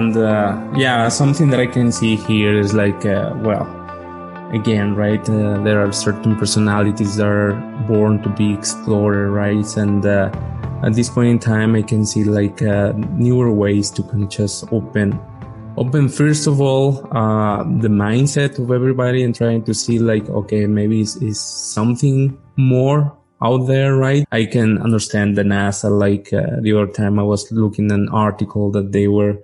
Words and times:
and 0.00 0.16
uh, 0.16 0.58
yeah, 0.76 1.08
something 1.08 1.50
that 1.50 1.60
I 1.60 1.66
can 1.66 1.92
see 1.92 2.16
here 2.16 2.58
is 2.58 2.72
like, 2.72 3.04
uh, 3.04 3.34
well, 3.36 3.66
again, 4.50 4.94
right? 4.94 5.20
Uh, 5.28 5.60
there 5.62 5.78
are 5.84 5.92
certain 5.92 6.36
personalities 6.36 7.16
that 7.16 7.26
are 7.26 7.52
born 7.86 8.22
to 8.22 8.30
be 8.30 8.54
explorer, 8.54 9.30
right? 9.30 9.76
And 9.76 10.06
uh, 10.06 10.30
at 10.82 10.94
this 10.94 11.10
point 11.10 11.28
in 11.28 11.38
time, 11.38 11.74
I 11.74 11.82
can 11.82 12.06
see 12.06 12.24
like 12.24 12.62
uh, 12.62 12.92
newer 13.26 13.52
ways 13.52 13.90
to 13.90 14.02
kind 14.02 14.22
of 14.22 14.30
just 14.30 14.72
open, 14.72 15.20
open 15.76 16.08
first 16.08 16.46
of 16.46 16.62
all 16.62 17.06
uh, 17.14 17.62
the 17.84 17.88
mindset 17.88 18.58
of 18.58 18.70
everybody 18.70 19.22
and 19.22 19.34
trying 19.34 19.62
to 19.64 19.74
see 19.74 19.98
like, 19.98 20.26
okay, 20.30 20.64
maybe 20.66 21.02
it's, 21.02 21.40
something 21.40 22.38
more 22.56 23.16
out 23.42 23.66
there, 23.66 23.96
right? 23.96 24.24
I 24.32 24.46
can 24.46 24.78
understand 24.78 25.36
the 25.36 25.42
NASA. 25.42 25.90
Like 25.90 26.32
uh, 26.32 26.60
the 26.62 26.72
other 26.72 26.90
time, 26.90 27.18
I 27.18 27.22
was 27.22 27.52
looking 27.52 27.92
an 27.92 28.08
article 28.08 28.70
that 28.72 28.92
they 28.92 29.06
were 29.06 29.38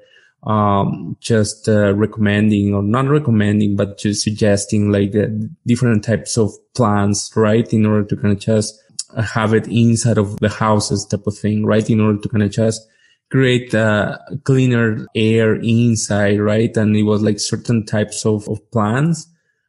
um, 0.46 1.16
just 1.20 1.68
uh, 1.68 1.92
recommending 1.95 2.73
or 2.73 2.82
not 2.82 3.09
recommending, 3.09 3.74
but 3.74 3.98
just 3.98 4.23
suggesting 4.23 4.92
like 4.92 5.14
uh, 5.14 5.27
different 5.66 6.04
types 6.04 6.38
of 6.38 6.52
plants, 6.74 7.32
right? 7.34 7.70
In 7.73 7.84
order 7.84 8.04
to 8.04 8.16
kind 8.16 8.32
of 8.32 8.41
just 8.41 8.80
have 9.16 9.54
it 9.54 9.66
inside 9.66 10.18
of 10.18 10.38
the 10.38 10.48
houses 10.48 11.04
type 11.04 11.27
of 11.27 11.37
thing, 11.37 11.66
right? 11.66 11.88
In 11.90 12.01
order 12.01 12.20
to 12.20 12.28
kind 12.28 12.45
of 12.45 12.52
just 12.52 12.80
create 13.28 13.74
uh, 13.74 14.18
cleaner 14.45 15.06
air 15.16 15.56
inside, 15.56 16.40
right? 16.40 16.74
And 16.76 16.96
it 16.96 17.02
was 17.02 17.23
like 17.23 17.40
certain 17.40 17.84
types 17.84 18.24
of, 18.24 18.48
of 18.48 18.70
plants. 18.70 19.28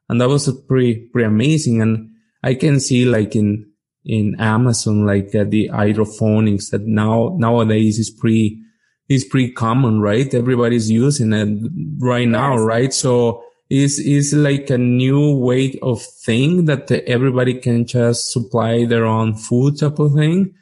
And 0.09 0.21
that 0.21 0.30
was 0.30 0.52
pretty, 0.68 1.09
pretty 1.12 1.27
amazing. 1.27 1.82
And 1.82 2.12
I 2.44 2.54
can 2.54 2.80
see 2.80 3.05
like 3.05 3.35
in, 3.35 3.71
in 4.05 4.35
Amazon, 4.40 5.05
like 5.07 5.34
uh, 5.34 5.44
the 5.44 5.68
hydroponics 5.68 6.70
that 6.70 6.84
now, 6.84 7.35
nowadays 7.38 7.98
is 7.98 8.12
pretty, 8.12 8.62
is 9.10 9.24
pretty 9.24 9.52
common, 9.52 10.02
right? 10.02 10.34
Everybody's 10.34 10.90
using 10.90 11.34
it 11.34 11.72
right 12.00 12.27
now, 12.27 12.55
yes. 12.55 12.66
right? 12.66 12.94
So 12.94 13.44
is 13.70 14.00
is 14.00 14.34
like 14.34 14.70
a 14.70 14.77
new 14.77 15.36
way 15.36 15.77
of 15.82 16.02
thing 16.02 16.66
that 16.66 16.90
everybody 16.91 17.54
can 17.54 17.85
just 17.85 18.32
supply 18.32 18.85
their 18.85 19.05
own 19.05 19.35
food 19.35 19.80
type 19.80 20.00
of 20.00 20.13
thing. 20.13 20.54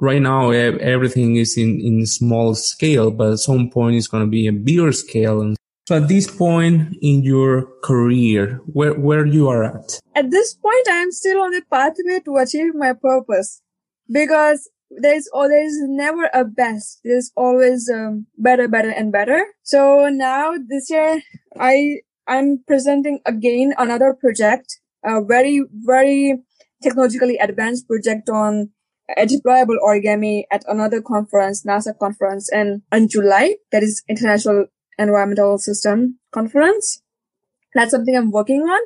Right 0.00 0.22
now, 0.22 0.50
everything 0.50 1.36
is 1.36 1.56
in 1.56 1.80
in 1.80 2.06
small 2.06 2.54
scale, 2.54 3.10
but 3.10 3.32
at 3.32 3.38
some 3.38 3.70
point 3.70 3.96
it's 3.96 4.06
going 4.06 4.24
to 4.24 4.30
be 4.30 4.46
a 4.46 4.52
bigger 4.52 4.92
scale. 4.92 5.40
And 5.40 5.56
so, 5.88 5.96
at 5.96 6.08
this 6.08 6.30
point 6.30 6.96
in 7.00 7.22
your 7.22 7.68
career, 7.82 8.60
where 8.66 8.94
where 8.94 9.26
you 9.26 9.48
are 9.48 9.64
at? 9.64 10.00
At 10.14 10.30
this 10.30 10.54
point, 10.54 10.88
I 10.88 10.98
am 10.98 11.10
still 11.10 11.40
on 11.40 11.50
the 11.50 11.62
pathway 11.70 12.20
to 12.24 12.36
achieve 12.36 12.74
my 12.74 12.92
purpose 12.92 13.62
because 14.10 14.68
there's 14.90 15.28
always 15.32 15.72
never 15.82 16.30
a 16.32 16.44
best. 16.44 17.00
There's 17.04 17.30
always 17.36 17.90
um, 17.92 18.26
better, 18.36 18.68
better, 18.68 18.90
and 18.90 19.12
better. 19.12 19.44
So 19.62 20.08
now 20.08 20.54
this 20.56 20.90
year, 20.90 21.20
I 21.58 22.00
I'm 22.26 22.62
presenting 22.66 23.20
again 23.26 23.74
another 23.78 24.14
project, 24.14 24.80
a 25.04 25.22
very 25.22 25.64
very 25.72 26.42
technologically 26.82 27.36
advanced 27.36 27.86
project 27.86 28.28
on 28.30 28.70
a 29.16 29.26
deployable 29.26 29.78
origami 29.82 30.44
at 30.50 30.64
another 30.68 31.00
conference, 31.00 31.64
NASA 31.64 31.96
conference, 31.98 32.50
in 32.52 32.82
in 32.92 33.08
July. 33.08 33.56
That 33.72 33.82
is 33.82 34.02
International 34.08 34.66
Environmental 34.98 35.58
System 35.58 36.18
Conference. 36.32 37.02
That's 37.74 37.90
something 37.90 38.16
I'm 38.16 38.30
working 38.30 38.62
on. 38.62 38.80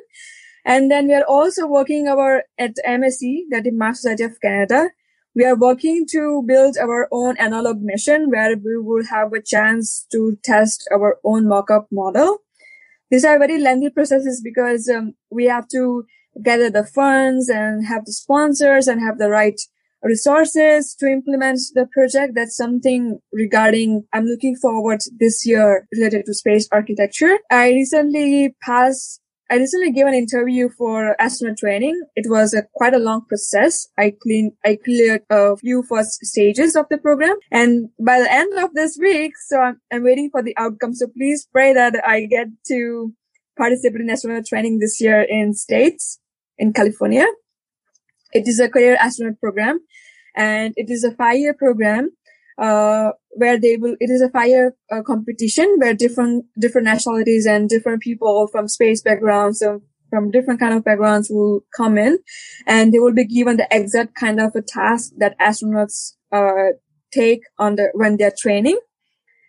And 0.65 0.91
then 0.91 1.09
we 1.09 1.15
are 1.15 1.25
also 1.25 1.67
working 1.67 2.07
our 2.07 2.45
at 2.57 2.75
MSC, 2.87 3.51
that 3.51 3.67
is 3.67 3.73
Mars 3.75 4.03
Society 4.03 4.25
of 4.25 4.41
Canada 4.41 4.91
we 5.35 5.45
are 5.45 5.57
working 5.57 6.07
to 6.11 6.43
build 6.47 6.77
our 6.77 7.09
own 7.11 7.37
analog 7.39 7.81
mission 7.81 8.31
where 8.31 8.57
we 8.57 8.79
will 8.79 9.05
have 9.07 9.33
a 9.33 9.43
chance 9.43 10.07
to 10.13 10.37
test 10.45 10.89
our 10.93 11.19
own 11.25 11.49
mock-up 11.49 11.87
model. 11.91 12.39
These 13.11 13.25
are 13.25 13.39
very 13.39 13.59
lengthy 13.59 13.91
processes 13.91 14.41
because 14.43 14.89
um, 14.89 15.15
we 15.31 15.47
have 15.47 15.69
to 15.69 16.05
gather 16.43 16.71
the 16.71 16.85
funds 16.85 17.49
and 17.49 17.87
have 17.87 18.05
the 18.05 18.13
sponsors 18.13 18.89
and 18.89 19.01
have 19.01 19.19
the 19.19 19.29
right 19.29 19.61
resources 20.03 20.95
to 20.99 21.07
implement 21.07 21.61
the 21.75 21.87
project. 21.93 22.35
That's 22.35 22.57
something 22.57 23.21
regarding 23.33 24.05
I'm 24.13 24.25
looking 24.25 24.57
forward 24.57 25.01
this 25.19 25.47
year 25.47 25.87
related 25.95 26.27
to 26.27 26.35
space 26.35 26.69
architecture. 26.73 27.39
I 27.51 27.71
recently 27.71 28.55
passed 28.63 29.21
I 29.53 29.57
recently 29.57 29.93
gave 29.93 30.07
an 30.07 30.15
interview 30.15 30.71
for 30.71 31.15
astronaut 31.21 31.59
training. 31.59 32.01
It 32.17 32.25
was 32.27 32.55
a 32.55 32.63
quite 32.73 32.95
a 32.95 32.99
long 32.99 33.27
process. 33.29 33.87
I 33.99 34.15
cleaned, 34.23 34.53
I 34.65 34.79
cleared 34.83 35.25
a 35.29 35.59
few 35.59 35.83
first 35.83 36.25
stages 36.25 36.75
of 36.75 36.87
the 36.89 36.97
program. 36.97 37.37
And 37.51 37.91
by 38.01 38.19
the 38.19 38.33
end 38.33 38.59
of 38.59 38.73
this 38.73 38.97
week, 38.99 39.33
so 39.37 39.61
I'm, 39.61 39.79
I'm 39.93 40.05
waiting 40.05 40.31
for 40.31 40.43
the 40.43 40.57
outcome. 40.57 40.95
So 40.95 41.07
please 41.07 41.47
pray 41.53 41.75
that 41.75 42.03
I 42.03 42.25
get 42.25 42.47
to 42.69 43.13
participate 43.59 44.01
in 44.01 44.09
astronaut 44.09 44.47
training 44.47 44.79
this 44.79 45.03
year 45.03 45.21
in 45.21 45.53
States, 45.53 46.19
in 46.57 46.73
California. 46.73 47.27
It 48.33 48.49
is 48.49 48.59
a 48.59 48.71
career 48.71 48.97
astronaut 48.99 49.39
program 49.39 49.81
and 50.35 50.73
it 50.79 50.89
is 50.89 51.05
a 51.05 51.13
five 51.13 51.37
year 51.37 51.53
program 51.53 52.13
uh, 52.59 53.11
where 53.31 53.59
they 53.59 53.77
will, 53.77 53.97
it 54.01 54.11
is 54.11 54.21
a 54.21 54.31
fire 54.31 54.75
uh, 54.91 55.03
competition 55.03 55.77
where 55.79 55.95
different, 55.95 56.45
different 56.59 56.85
nationalities 56.85 57.47
and 57.47 57.69
different 57.69 58.03
people 58.03 58.47
from 58.49 58.69
space 58.69 59.03
backgrounds, 59.03 59.63
from 60.11 60.31
different 60.31 60.61
kind 60.61 60.75
of 60.75 60.85
backgrounds 60.85 61.31
will 61.31 61.61
come 61.75 61.97
in 61.97 62.19
and 62.67 62.93
they 62.93 62.99
will 62.99 63.15
be 63.15 63.25
given 63.25 63.57
the 63.57 63.67
exact 63.71 64.15
kind 64.15 64.41
of 64.41 64.55
a 64.55 64.63
task 64.63 65.13
that 65.17 65.39
astronauts, 65.39 66.15
uh, 66.31 66.77
take 67.13 67.43
on 67.59 67.77
the, 67.77 67.89
when 67.95 68.17
they're 68.17 68.33
training 68.39 68.79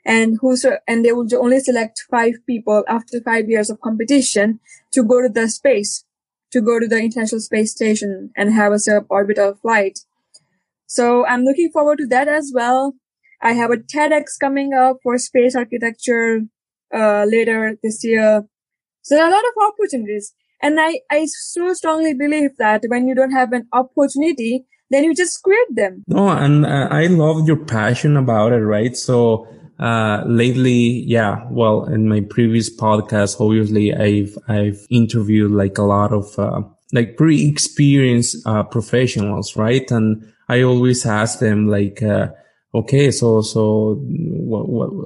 and 0.05 0.37
who's, 0.41 0.65
and 0.87 1.05
they 1.05 1.11
will 1.11 1.27
only 1.35 1.59
select 1.59 2.03
five 2.09 2.33
people 2.45 2.83
after 2.87 3.21
five 3.21 3.49
years 3.49 3.69
of 3.69 3.79
competition 3.81 4.59
to 4.91 5.03
go 5.03 5.21
to 5.21 5.29
the 5.29 5.47
space, 5.49 6.05
to 6.51 6.61
go 6.61 6.79
to 6.79 6.87
the 6.87 6.97
International 6.97 7.41
Space 7.41 7.71
Station 7.71 8.31
and 8.35 8.53
have 8.53 8.71
a 8.71 8.75
suborbital 8.75 9.59
flight. 9.59 9.99
So 10.87 11.25
I'm 11.25 11.43
looking 11.43 11.69
forward 11.71 11.97
to 11.99 12.07
that 12.07 12.27
as 12.27 12.51
well. 12.53 12.93
I 13.41 13.53
have 13.53 13.71
a 13.71 13.77
TEDx 13.77 14.39
coming 14.39 14.73
up 14.73 14.97
for 15.03 15.17
space 15.17 15.55
architecture 15.55 16.41
uh, 16.93 17.25
later 17.27 17.75
this 17.83 18.03
year. 18.03 18.43
So 19.01 19.15
there 19.15 19.25
are 19.25 19.29
a 19.29 19.33
lot 19.33 19.43
of 19.43 19.73
opportunities. 19.73 20.33
And 20.61 20.79
I, 20.79 21.01
I 21.11 21.25
so 21.25 21.73
strongly 21.73 22.13
believe 22.13 22.51
that 22.57 22.83
when 22.87 23.07
you 23.07 23.15
don't 23.15 23.31
have 23.31 23.51
an 23.51 23.67
opportunity, 23.73 24.65
then 24.89 25.03
you 25.03 25.13
just 25.13 25.41
create 25.43 25.75
them. 25.75 26.03
No, 26.07 26.29
and 26.29 26.65
uh, 26.65 26.87
I 26.89 27.07
love 27.07 27.45
your 27.47 27.57
passion 27.57 28.15
about 28.15 28.53
it, 28.53 28.61
right? 28.61 28.95
So, 28.95 29.47
uh, 29.79 30.23
lately, 30.25 31.03
yeah, 31.05 31.45
well, 31.49 31.85
in 31.85 32.07
my 32.07 32.21
previous 32.21 32.73
podcast, 32.73 33.41
obviously 33.41 33.93
I've, 33.93 34.37
I've 34.47 34.87
interviewed 34.89 35.51
like 35.51 35.77
a 35.77 35.83
lot 35.83 36.13
of, 36.13 36.39
uh, 36.39 36.61
like 36.93 37.17
pretty 37.17 37.49
experienced, 37.49 38.37
uh, 38.45 38.63
professionals, 38.63 39.57
right? 39.57 39.89
And 39.91 40.32
I 40.49 40.61
always 40.61 41.05
ask 41.05 41.39
them 41.39 41.67
like, 41.67 42.01
uh, 42.03 42.29
okay, 42.75 43.11
so, 43.11 43.41
so 43.41 44.01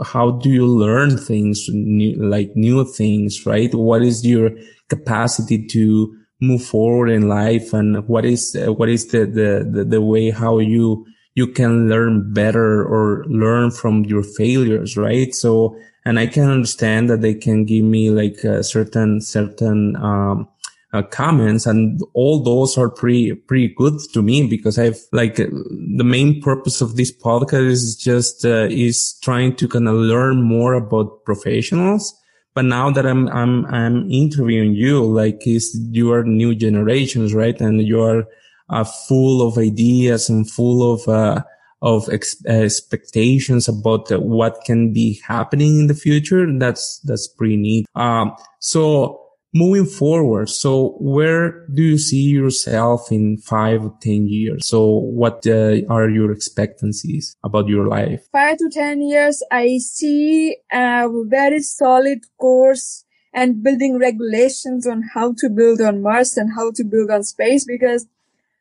how 0.04 0.32
do 0.32 0.50
you 0.50 0.66
learn 0.66 1.18
things, 1.18 1.68
new, 1.70 2.16
like 2.16 2.56
new 2.56 2.86
things, 2.86 3.46
right? 3.46 3.74
What 3.74 4.02
is 4.02 4.26
your 4.26 4.52
capacity 4.90 5.68
to 5.68 6.16
move 6.40 6.64
forward 6.64 7.10
in 7.10 7.28
life? 7.28 7.74
And 7.74 8.08
what 8.08 8.26
is, 8.26 8.56
uh, 8.56 8.74
what 8.74 8.90
is 8.90 9.08
the, 9.08 9.26
the, 9.26 9.70
the, 9.70 9.84
the, 9.84 10.02
way 10.02 10.30
how 10.30 10.60
you, 10.60 11.06
you 11.36 11.48
can 11.48 11.90
learn 11.90 12.34
better 12.34 12.84
or 12.84 13.26
learn 13.28 13.72
from 13.72 14.06
your 14.06 14.24
failures, 14.24 14.98
right? 14.98 15.34
So, 15.36 15.78
and 16.06 16.20
I 16.20 16.28
can 16.28 16.50
understand 16.50 17.10
that 17.10 17.22
they 17.22 17.34
can 17.34 17.66
give 17.66 17.84
me 17.84 18.10
like 18.12 18.44
a 18.44 18.64
certain, 18.64 19.20
certain, 19.20 19.96
um, 19.98 20.48
uh, 20.94 21.02
comments 21.04 21.66
and 21.66 22.02
all 22.14 22.42
those 22.42 22.78
are 22.78 22.90
pretty 22.90 23.34
pretty 23.34 23.74
good 23.76 24.00
to 24.14 24.22
me 24.22 24.48
because 24.48 24.80
I've 24.80 25.00
like 25.12 25.36
the 25.36 26.04
main 26.04 26.42
purpose 26.42 26.82
of 26.82 26.96
this 26.96 27.12
podcast 27.12 27.68
is 27.68 27.96
just 27.96 28.46
uh, 28.46 28.68
is 28.70 29.20
trying 29.22 29.56
to 29.58 29.68
kind 29.68 29.88
of 29.88 29.96
learn 29.96 30.42
more 30.44 30.74
about 30.74 31.26
professionals. 31.26 32.16
But 32.54 32.66
now 32.66 32.90
that 32.92 33.06
I'm 33.06 33.28
I'm 33.30 33.66
I'm 33.66 34.10
interviewing 34.10 34.74
you, 34.74 35.04
like 35.04 35.46
is 35.46 35.78
you 35.92 36.12
are 36.14 36.24
new 36.24 36.56
generations, 36.56 37.34
right? 37.34 37.60
And 37.60 37.82
you 37.82 38.02
are 38.02 38.26
uh, 38.70 38.84
full 38.84 39.48
of 39.48 39.58
ideas 39.58 40.30
and 40.30 40.50
full 40.50 40.94
of 40.94 41.08
uh, 41.08 41.44
of 41.82 42.10
ex- 42.10 42.44
expectations 42.46 43.68
about 43.68 44.10
what 44.22 44.62
can 44.66 44.94
be 44.94 45.22
happening 45.28 45.82
in 45.82 45.88
the 45.88 45.94
future. 45.94 46.48
That's 46.58 47.00
that's 47.02 47.28
pretty 47.28 47.58
neat. 47.58 47.86
Um, 47.94 48.36
so 48.60 49.27
moving 49.58 49.86
forward. 49.86 50.50
So 50.50 50.96
where 51.00 51.66
do 51.74 51.82
you 51.82 51.98
see 51.98 52.30
yourself 52.30 53.12
in 53.12 53.38
five 53.38 53.84
or 53.84 53.94
ten 54.02 54.28
years? 54.28 54.68
So 54.68 54.86
what 54.88 55.46
uh, 55.48 55.82
are 55.90 56.10
your 56.10 56.32
expectancies 56.32 57.36
about 57.44 57.68
your 57.68 57.88
life? 57.88 58.28
Five 58.32 58.58
to 58.58 58.70
ten 58.70 59.02
years 59.02 59.42
i 59.52 59.78
see 59.78 60.58
a 60.72 61.08
very 61.26 61.62
solid 61.62 62.20
course 62.40 63.06
and 63.34 63.64
building 63.64 63.98
regulations 64.00 64.88
on 64.88 65.04
how 65.14 65.34
to 65.38 65.50
build 65.50 65.82
on 65.82 66.02
mars 66.02 66.38
and 66.38 66.54
how 66.56 66.72
to 66.72 66.84
build 66.84 67.10
on 67.12 67.24
space 67.24 67.66
because 67.66 68.08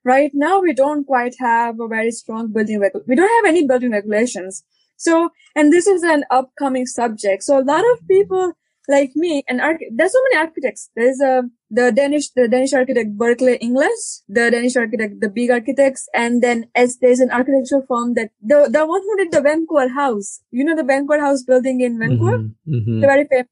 right 0.04 0.30
now 0.34 0.60
we 0.60 0.72
don't 0.72 1.06
quite 1.06 1.34
have 1.38 1.80
a 1.80 1.88
very 1.88 2.10
strong 2.10 2.52
building 2.52 2.80
reg- 2.80 2.92
we 3.06 3.16
don't 3.16 3.36
have 3.36 3.48
any 3.52 3.66
building 3.66 3.90
regulations. 3.90 4.64
So, 4.96 5.30
and 5.54 5.72
this 5.72 5.86
is 5.86 6.02
an 6.02 6.24
upcoming 6.30 6.86
subject. 6.86 7.42
So 7.42 7.58
a 7.58 7.64
lot 7.64 7.84
of 7.92 8.06
people 8.08 8.52
like 8.88 9.12
me 9.16 9.42
and 9.48 9.60
arch- 9.60 9.82
there's 9.92 10.12
so 10.12 10.22
many 10.30 10.36
architects. 10.46 10.90
There's 10.96 11.20
a, 11.20 11.42
the 11.70 11.92
Danish, 11.92 12.30
the 12.30 12.48
Danish 12.48 12.72
architect 12.72 13.16
Bjarke 13.18 13.60
Ingels, 13.62 14.22
the 14.28 14.50
Danish 14.50 14.76
architect, 14.76 15.20
the 15.20 15.28
big 15.28 15.50
architects. 15.50 16.08
And 16.14 16.42
then 16.42 16.66
as 16.74 16.98
there's 16.98 17.20
an 17.20 17.30
architectural 17.30 17.84
firm 17.88 18.14
that 18.14 18.30
the, 18.42 18.68
the 18.70 18.86
one 18.86 19.02
who 19.02 19.16
did 19.16 19.32
the 19.32 19.40
Vancouver 19.42 19.88
house, 19.88 20.40
you 20.50 20.64
know, 20.64 20.76
the 20.76 20.84
Vancouver 20.84 21.20
house 21.20 21.42
building 21.42 21.80
in 21.80 21.98
Vancouver, 21.98 22.38
Mm-hmm, 22.38 22.74
mm-hmm. 22.74 23.00
the 23.00 23.06
very 23.06 23.24
famous, 23.26 23.46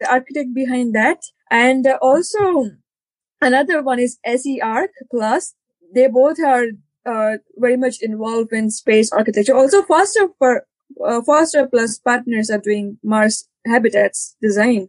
the 0.00 0.10
architect 0.10 0.54
behind 0.54 0.94
that. 0.94 1.20
And 1.50 1.86
uh, 1.86 1.98
also 2.02 2.70
another 3.40 3.82
one 3.82 3.98
is 3.98 4.18
SE 4.24 4.60
Arc 4.60 4.90
Plus. 5.10 5.54
They 5.94 6.06
both 6.08 6.38
are 6.44 6.66
uh, 7.06 7.38
very 7.56 7.76
much 7.76 7.96
involved 8.00 8.52
in 8.52 8.70
space 8.70 9.10
architecture. 9.12 9.54
Also, 9.56 9.82
Foster 9.82 10.28
for 10.38 10.66
uh, 11.04 11.22
Foster 11.22 11.66
Plus 11.66 11.98
partners 11.98 12.50
are 12.50 12.58
doing 12.58 12.98
Mars 13.02 13.48
habitats 13.66 14.36
design. 14.42 14.88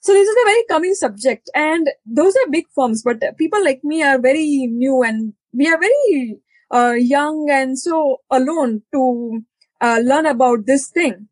So 0.00 0.12
this 0.12 0.28
is 0.28 0.36
a 0.42 0.48
very 0.48 0.64
coming 0.68 0.94
subject, 0.94 1.50
and 1.54 1.90
those 2.06 2.34
are 2.36 2.50
big 2.50 2.64
firms. 2.74 3.02
But 3.02 3.22
people 3.36 3.62
like 3.62 3.84
me 3.84 4.02
are 4.02 4.18
very 4.18 4.66
new, 4.66 5.02
and 5.02 5.34
we 5.52 5.66
are 5.68 5.78
very 5.78 6.38
uh, 6.70 6.92
young 6.92 7.50
and 7.50 7.78
so 7.78 8.22
alone 8.30 8.82
to 8.92 9.42
uh, 9.80 10.00
learn 10.02 10.26
about 10.26 10.66
this 10.66 10.88
thing. 10.88 11.28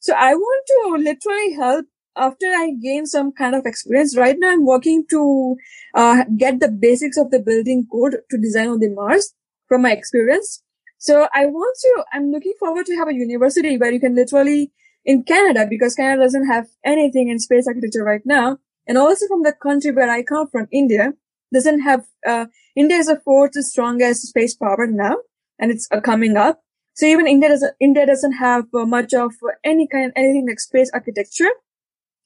So 0.00 0.14
I 0.14 0.34
want 0.34 0.66
to 0.66 1.04
literally 1.04 1.52
help 1.54 1.86
after 2.16 2.46
I 2.46 2.72
gain 2.82 3.06
some 3.06 3.32
kind 3.32 3.54
of 3.54 3.66
experience. 3.66 4.16
Right 4.16 4.36
now, 4.38 4.50
I'm 4.50 4.66
working 4.66 5.04
to 5.10 5.56
uh, 5.94 6.24
get 6.36 6.60
the 6.60 6.68
basics 6.68 7.16
of 7.16 7.30
the 7.30 7.38
building 7.38 7.86
code 7.92 8.16
to 8.30 8.38
design 8.38 8.68
on 8.68 8.80
the 8.80 8.90
Mars 8.90 9.34
from 9.68 9.82
my 9.82 9.92
experience. 9.92 10.62
So 11.00 11.28
I 11.32 11.46
want 11.46 11.78
to, 11.80 12.04
I'm 12.12 12.30
looking 12.30 12.52
forward 12.60 12.84
to 12.84 12.94
have 12.96 13.08
a 13.08 13.14
university 13.14 13.78
where 13.78 13.90
you 13.90 13.98
can 13.98 14.14
literally 14.14 14.70
in 15.06 15.22
Canada 15.22 15.66
because 15.68 15.94
Canada 15.94 16.24
doesn't 16.24 16.46
have 16.46 16.66
anything 16.84 17.30
in 17.30 17.38
space 17.38 17.66
architecture 17.66 18.04
right 18.04 18.20
now. 18.26 18.58
And 18.86 18.98
also 18.98 19.26
from 19.26 19.42
the 19.42 19.54
country 19.54 19.92
where 19.92 20.10
I 20.10 20.22
come 20.22 20.48
from, 20.48 20.68
India 20.70 21.14
doesn't 21.54 21.80
have, 21.80 22.04
uh, 22.26 22.46
India 22.76 22.98
is 22.98 23.06
the 23.06 23.18
fourth 23.24 23.54
strongest 23.54 24.26
space 24.28 24.54
power 24.54 24.86
now 24.86 25.16
and 25.58 25.70
it's 25.70 25.88
uh, 25.90 26.02
coming 26.02 26.36
up. 26.36 26.62
So 26.92 27.06
even 27.06 27.26
India 27.26 27.48
doesn't, 27.48 27.74
India 27.80 28.04
doesn't 28.04 28.32
have 28.32 28.66
uh, 28.74 28.84
much 28.84 29.14
of 29.14 29.32
any 29.64 29.88
kind, 29.88 30.12
anything 30.14 30.46
like 30.46 30.60
space 30.60 30.90
architecture. 30.92 31.48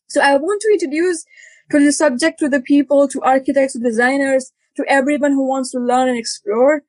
So 0.08 0.20
I 0.20 0.36
want 0.36 0.60
to 0.62 0.72
introduce 0.72 1.24
to 1.70 1.78
the 1.78 1.92
subject, 1.92 2.40
to 2.40 2.48
the 2.48 2.60
people, 2.60 3.06
to 3.06 3.22
architects, 3.22 3.74
to 3.74 3.78
designers, 3.78 4.52
to 4.76 4.84
everyone 4.88 5.30
who 5.30 5.46
wants 5.46 5.70
to 5.70 5.78
learn 5.78 6.08
and 6.08 6.18
explore 6.18 6.82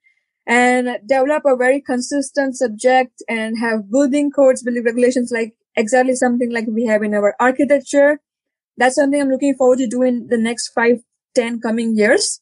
and 0.47 0.97
develop 1.07 1.43
a 1.45 1.55
very 1.55 1.81
consistent 1.81 2.55
subject 2.55 3.23
and 3.27 3.57
have 3.59 3.89
building 3.91 4.31
codes, 4.31 4.63
building 4.63 4.83
regulations 4.83 5.31
like 5.31 5.53
exactly 5.75 6.15
something 6.15 6.51
like 6.51 6.65
we 6.67 6.85
have 6.85 7.03
in 7.03 7.13
our 7.13 7.35
architecture. 7.39 8.19
That's 8.77 8.95
something 8.95 9.19
I'm 9.21 9.29
looking 9.29 9.55
forward 9.55 9.79
to 9.79 9.87
doing 9.87 10.27
the 10.29 10.37
next 10.37 10.69
five, 10.69 10.97
ten 11.33 11.59
coming 11.59 11.95
years. 11.97 12.41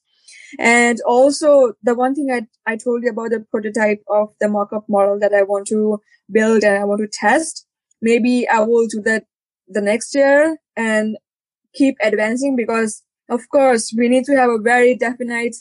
And 0.60 1.00
also 1.02 1.74
the 1.82 1.96
one 1.96 2.14
thing 2.16 2.30
I, 2.32 2.72
I 2.72 2.78
told 2.78 3.04
you 3.04 3.10
about 3.10 3.32
the 3.32 3.46
prototype 3.52 4.04
of 4.10 4.30
the 4.40 4.50
mock-up 4.50 4.86
model 4.88 5.20
that 5.20 5.34
I 5.34 5.44
want 5.44 5.68
to 5.68 6.00
build 6.32 6.64
and 6.64 6.78
I 6.78 6.84
want 6.84 7.02
to 7.02 7.08
test. 7.08 7.66
Maybe 8.02 8.48
I 8.48 8.60
will 8.60 8.88
do 8.88 9.02
that 9.02 9.26
the 9.68 9.82
next 9.82 10.14
year 10.14 10.58
and 10.76 11.18
keep 11.74 11.96
advancing 12.04 12.56
because 12.56 13.02
of 13.30 13.42
course 13.50 13.94
we 13.98 14.10
need 14.10 14.26
to 14.26 14.36
have 14.36 14.50
a 14.50 14.60
very 14.62 14.96
definite, 14.96 15.56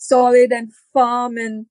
solid 0.00 0.50
and 0.50 0.72
firm 0.92 1.36
and 1.36 1.66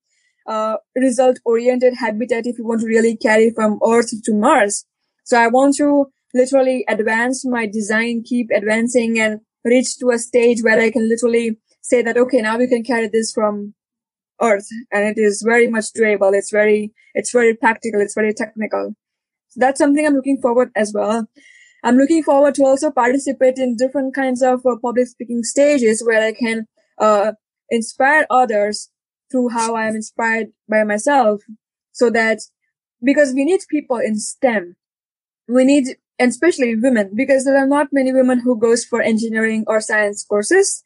uh, 0.48 0.78
result 0.96 1.40
oriented 1.46 1.96
habitat 2.00 2.46
if 2.46 2.58
you 2.58 2.66
want 2.66 2.82
to 2.82 2.88
really 2.88 3.18
carry 3.18 3.52
from 3.52 3.80
Earth 3.86 4.12
to 4.24 4.34
Mars. 4.34 4.86
So 5.26 5.38
I 5.38 5.48
want 5.48 5.76
to 5.78 6.08
literally 6.34 6.86
advance 6.88 7.46
my 7.46 7.66
design, 7.68 8.24
keep 8.26 8.48
advancing 8.56 9.20
and 9.20 9.42
reach 9.66 9.98
to 10.00 10.12
a 10.12 10.18
stage 10.18 10.62
where 10.62 10.80
I 10.80 10.92
can 10.92 11.10
literally 11.10 11.58
say 11.82 12.02
that, 12.02 12.18
okay, 12.18 12.42
now 12.42 12.58
we 12.58 12.68
can 12.68 12.84
carry 12.84 13.10
this 13.10 13.32
from 13.34 13.74
Earth 14.42 14.68
and 14.92 15.06
it 15.06 15.22
is 15.22 15.44
very 15.46 15.68
much 15.68 15.86
doable. 15.98 16.34
It's 16.34 16.52
very, 16.52 16.94
it's 17.14 17.32
very 17.32 17.56
practical. 17.56 18.02
It's 18.02 18.16
very 18.16 18.34
technical. 18.34 18.96
So 19.50 19.60
that's 19.60 19.80
something 19.80 20.06
I'm 20.06 20.16
looking 20.16 20.40
forward 20.42 20.72
as 20.76 20.94
well. 20.94 21.28
I'm 21.84 21.98
looking 21.98 22.24
forward 22.24 22.56
to 22.56 22.64
also 22.64 22.92
participate 22.92 23.58
in 23.58 23.76
different 23.76 24.14
kinds 24.14 24.42
of 24.42 24.66
uh, 24.66 24.76
public 24.82 25.08
speaking 25.08 25.44
stages 25.44 26.04
where 26.06 26.22
I 26.22 26.34
can, 26.34 26.68
uh, 26.98 27.34
inspire 27.70 28.26
others 28.30 28.90
through 29.32 29.50
how 29.50 29.76
I 29.76 29.88
am 29.88 29.96
inspired 29.96 30.48
by 30.68 30.84
myself 30.84 31.42
so 31.92 32.10
that 32.10 32.40
because 33.04 33.34
we 33.34 33.46
need 33.46 33.62
people 33.70 33.98
in 33.98 34.16
STEM. 34.18 34.76
We 35.48 35.64
need, 35.66 35.98
and 36.18 36.30
especially 36.30 36.76
women, 36.76 37.12
because 37.16 37.46
there 37.46 37.58
are 37.58 37.68
not 37.68 37.88
many 37.92 38.12
women 38.14 38.40
who 38.40 38.60
goes 38.60 38.86
for 38.86 39.02
engineering 39.02 39.64
or 39.68 39.82
science 39.82 40.24
courses. 40.24 40.84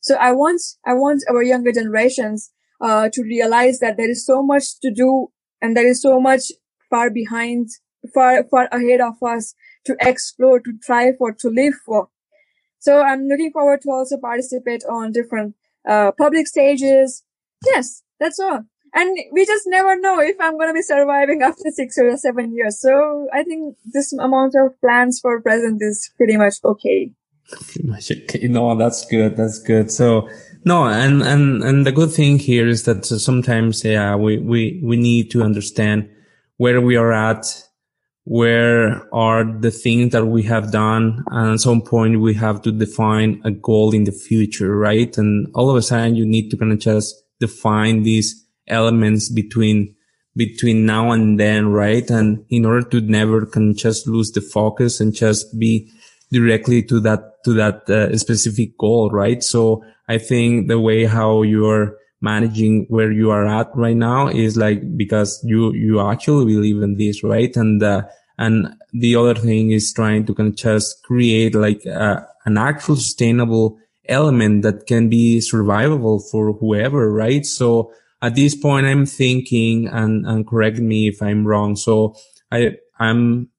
So 0.00 0.14
I 0.14 0.32
want, 0.32 0.62
I 0.86 0.94
want 0.94 1.24
our 1.28 1.42
younger 1.42 1.72
generations, 1.72 2.50
uh, 2.80 3.08
to 3.12 3.22
realize 3.22 3.80
that 3.80 3.96
there 3.96 4.10
is 4.10 4.24
so 4.24 4.42
much 4.42 4.78
to 4.80 4.92
do 4.92 5.28
and 5.60 5.76
there 5.76 5.86
is 5.86 6.00
so 6.00 6.20
much 6.20 6.52
far 6.88 7.10
behind, 7.10 7.68
far, 8.14 8.44
far 8.44 8.68
ahead 8.70 9.00
of 9.00 9.20
us 9.22 9.54
to 9.84 9.96
explore, 10.00 10.60
to 10.60 10.72
try 10.82 11.12
for, 11.18 11.32
to 11.32 11.48
live 11.48 11.74
for. 11.84 12.08
So 12.78 13.02
I'm 13.02 13.26
looking 13.26 13.50
forward 13.50 13.82
to 13.82 13.90
also 13.90 14.16
participate 14.18 14.84
on 14.88 15.12
different, 15.12 15.56
uh, 15.88 16.12
public 16.12 16.46
stages. 16.46 17.24
Yes, 17.64 18.02
that's 18.20 18.38
all. 18.38 18.64
And 18.94 19.18
we 19.32 19.44
just 19.44 19.64
never 19.66 19.98
know 20.00 20.20
if 20.20 20.36
I'm 20.40 20.56
going 20.56 20.68
to 20.68 20.74
be 20.74 20.82
surviving 20.82 21.42
after 21.44 21.70
six 21.70 21.98
or 21.98 22.16
seven 22.16 22.54
years. 22.54 22.80
So 22.80 23.28
I 23.32 23.42
think 23.42 23.76
this 23.92 24.12
amount 24.12 24.54
of 24.54 24.80
plans 24.80 25.20
for 25.20 25.40
present 25.40 25.78
is 25.82 26.10
pretty 26.16 26.36
much 26.36 26.54
okay. 26.64 27.12
Pretty 27.50 27.88
much 27.88 28.10
okay. 28.10 28.46
No, 28.48 28.76
that's 28.76 29.04
good. 29.06 29.36
That's 29.36 29.58
good. 29.58 29.90
So 29.90 30.28
no, 30.64 30.86
and, 30.86 31.22
and, 31.22 31.62
and 31.62 31.86
the 31.86 31.92
good 31.92 32.10
thing 32.10 32.38
here 32.38 32.66
is 32.66 32.84
that 32.84 33.06
sometimes, 33.06 33.84
yeah, 33.84 34.16
we, 34.16 34.38
we, 34.38 34.80
we 34.82 34.96
need 34.96 35.30
to 35.30 35.42
understand 35.42 36.10
where 36.56 36.80
we 36.80 36.96
are 36.96 37.12
at, 37.12 37.46
where 38.28 39.02
are 39.14 39.42
the 39.42 39.70
things 39.70 40.12
that 40.12 40.26
we 40.26 40.42
have 40.42 40.70
done. 40.70 41.24
And 41.30 41.54
at 41.54 41.60
some 41.60 41.80
point 41.80 42.20
we 42.20 42.34
have 42.34 42.60
to 42.60 42.70
define 42.70 43.40
a 43.42 43.50
goal 43.50 43.94
in 43.94 44.04
the 44.04 44.12
future, 44.12 44.76
right? 44.76 45.16
And 45.16 45.46
all 45.54 45.70
of 45.70 45.76
a 45.76 45.80
sudden 45.80 46.14
you 46.14 46.26
need 46.26 46.50
to 46.50 46.58
kind 46.58 46.70
of 46.72 46.78
just 46.78 47.14
define 47.40 48.02
these 48.02 48.46
elements 48.66 49.30
between 49.30 49.94
between 50.36 50.84
now 50.84 51.10
and 51.10 51.40
then, 51.40 51.68
right? 51.68 52.08
And 52.10 52.44
in 52.50 52.66
order 52.66 52.86
to 52.90 53.00
never 53.00 53.46
can 53.46 53.74
just 53.74 54.06
lose 54.06 54.30
the 54.30 54.42
focus 54.42 55.00
and 55.00 55.14
just 55.14 55.58
be 55.58 55.90
directly 56.30 56.82
to 56.82 57.00
that 57.00 57.42
to 57.46 57.54
that 57.54 57.88
uh, 57.88 58.14
specific 58.18 58.76
goal, 58.76 59.08
right? 59.08 59.42
So 59.42 59.82
I 60.06 60.18
think 60.18 60.68
the 60.68 60.78
way 60.78 61.06
how 61.06 61.40
you're 61.40 61.96
managing 62.20 62.86
where 62.88 63.12
you 63.12 63.30
are 63.30 63.46
at 63.46 63.68
right 63.74 63.96
now 63.96 64.28
is 64.28 64.56
like 64.56 64.96
because 64.96 65.40
you 65.44 65.72
you 65.72 66.00
actually 66.00 66.46
believe 66.46 66.82
in 66.82 66.96
this, 66.96 67.22
right? 67.22 67.54
And 67.56 67.82
uh, 67.82 68.02
and 68.38 68.74
the 68.92 69.16
other 69.16 69.34
thing 69.34 69.70
is 69.70 69.92
trying 69.92 70.26
to 70.26 70.34
kind 70.34 70.50
of 70.50 70.56
just 70.56 71.02
create 71.04 71.54
like 71.54 71.86
uh, 71.86 72.20
an 72.44 72.56
actual 72.56 72.96
sustainable 72.96 73.78
element 74.08 74.62
that 74.62 74.86
can 74.86 75.08
be 75.08 75.38
survivable 75.38 76.22
for 76.30 76.52
whoever, 76.52 77.12
right? 77.12 77.44
So 77.44 77.92
at 78.22 78.34
this 78.34 78.54
point, 78.56 78.86
I'm 78.86 79.06
thinking, 79.06 79.86
and, 79.86 80.26
and 80.26 80.46
correct 80.46 80.78
me 80.78 81.08
if 81.08 81.22
I'm 81.22 81.46
wrong. 81.46 81.76
So 81.76 82.16
I, 82.50 82.76
I'm 82.98 83.50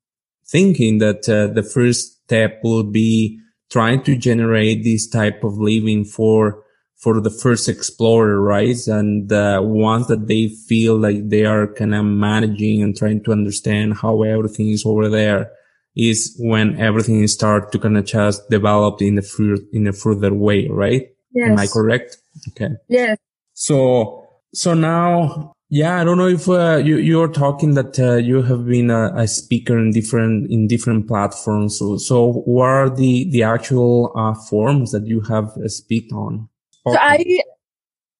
thinking 0.46 0.98
that 0.98 1.30
uh, 1.30 1.54
the 1.54 1.64
first 1.64 2.24
step 2.24 2.60
will 2.64 2.84
be 2.84 3.40
trying 3.70 4.04
to 4.04 4.18
generate 4.18 4.84
this 4.84 5.08
type 5.08 5.44
of 5.44 5.58
living 5.58 6.04
for, 6.04 6.64
for 7.00 7.22
the 7.22 7.30
first 7.30 7.70
explorer, 7.70 8.42
right? 8.42 8.76
And 8.88 9.32
uh, 9.32 9.62
once 9.64 10.08
that 10.08 10.28
they 10.28 10.50
feel 10.50 10.98
like 10.98 11.30
they 11.30 11.46
are 11.46 11.68
kind 11.74 11.96
of 11.96 12.04
managing 12.06 12.84
and 12.84 12.96
trying 12.96 13.24
to 13.24 13.32
understand 13.32 13.96
how 13.96 14.24
everything 14.24 14.70
is 14.70 14.86
over 14.86 15.08
there 15.08 15.52
is 15.96 16.36
when 16.40 16.78
everything 16.80 17.26
start 17.28 17.72
to 17.72 17.80
kind 17.80 17.98
of 17.98 18.06
just 18.06 18.50
develop 18.50 19.02
in 19.02 19.18
a 19.18 19.22
fur- 19.22 19.66
in 19.72 19.88
a 19.88 19.94
further 19.94 20.34
way, 20.34 20.68
right? 20.68 21.08
Yes. 21.34 21.50
Am 21.50 21.60
I 21.60 21.68
correct? 21.68 22.18
Okay. 22.50 22.70
Yes. 22.90 23.18
So, 23.54 24.28
so 24.54 24.74
now, 24.74 25.54
yeah, 25.70 26.02
I 26.02 26.04
don't 26.04 26.18
know 26.18 26.28
if 26.28 26.50
uh, 26.50 26.82
you 26.84 26.98
you're 26.98 27.32
talking 27.32 27.76
that 27.76 28.00
uh, 28.00 28.16
you 28.16 28.42
have 28.42 28.66
been 28.66 28.90
a, 28.90 29.14
a, 29.16 29.28
speaker 29.28 29.78
in 29.78 29.92
different 29.92 30.50
in 30.52 30.68
different 30.68 31.08
platforms. 31.08 31.78
So, 31.78 31.98
so 31.98 32.34
what 32.46 32.66
are 32.66 32.90
the 32.90 33.30
the 33.30 33.44
actual 33.44 34.12
uh, 34.16 34.34
forums 34.34 34.92
that 34.92 35.06
you 35.06 35.22
have 35.22 35.56
uh, 35.58 35.68
speak 35.68 36.12
on? 36.14 36.50
So 36.94 36.98
I 37.00 37.42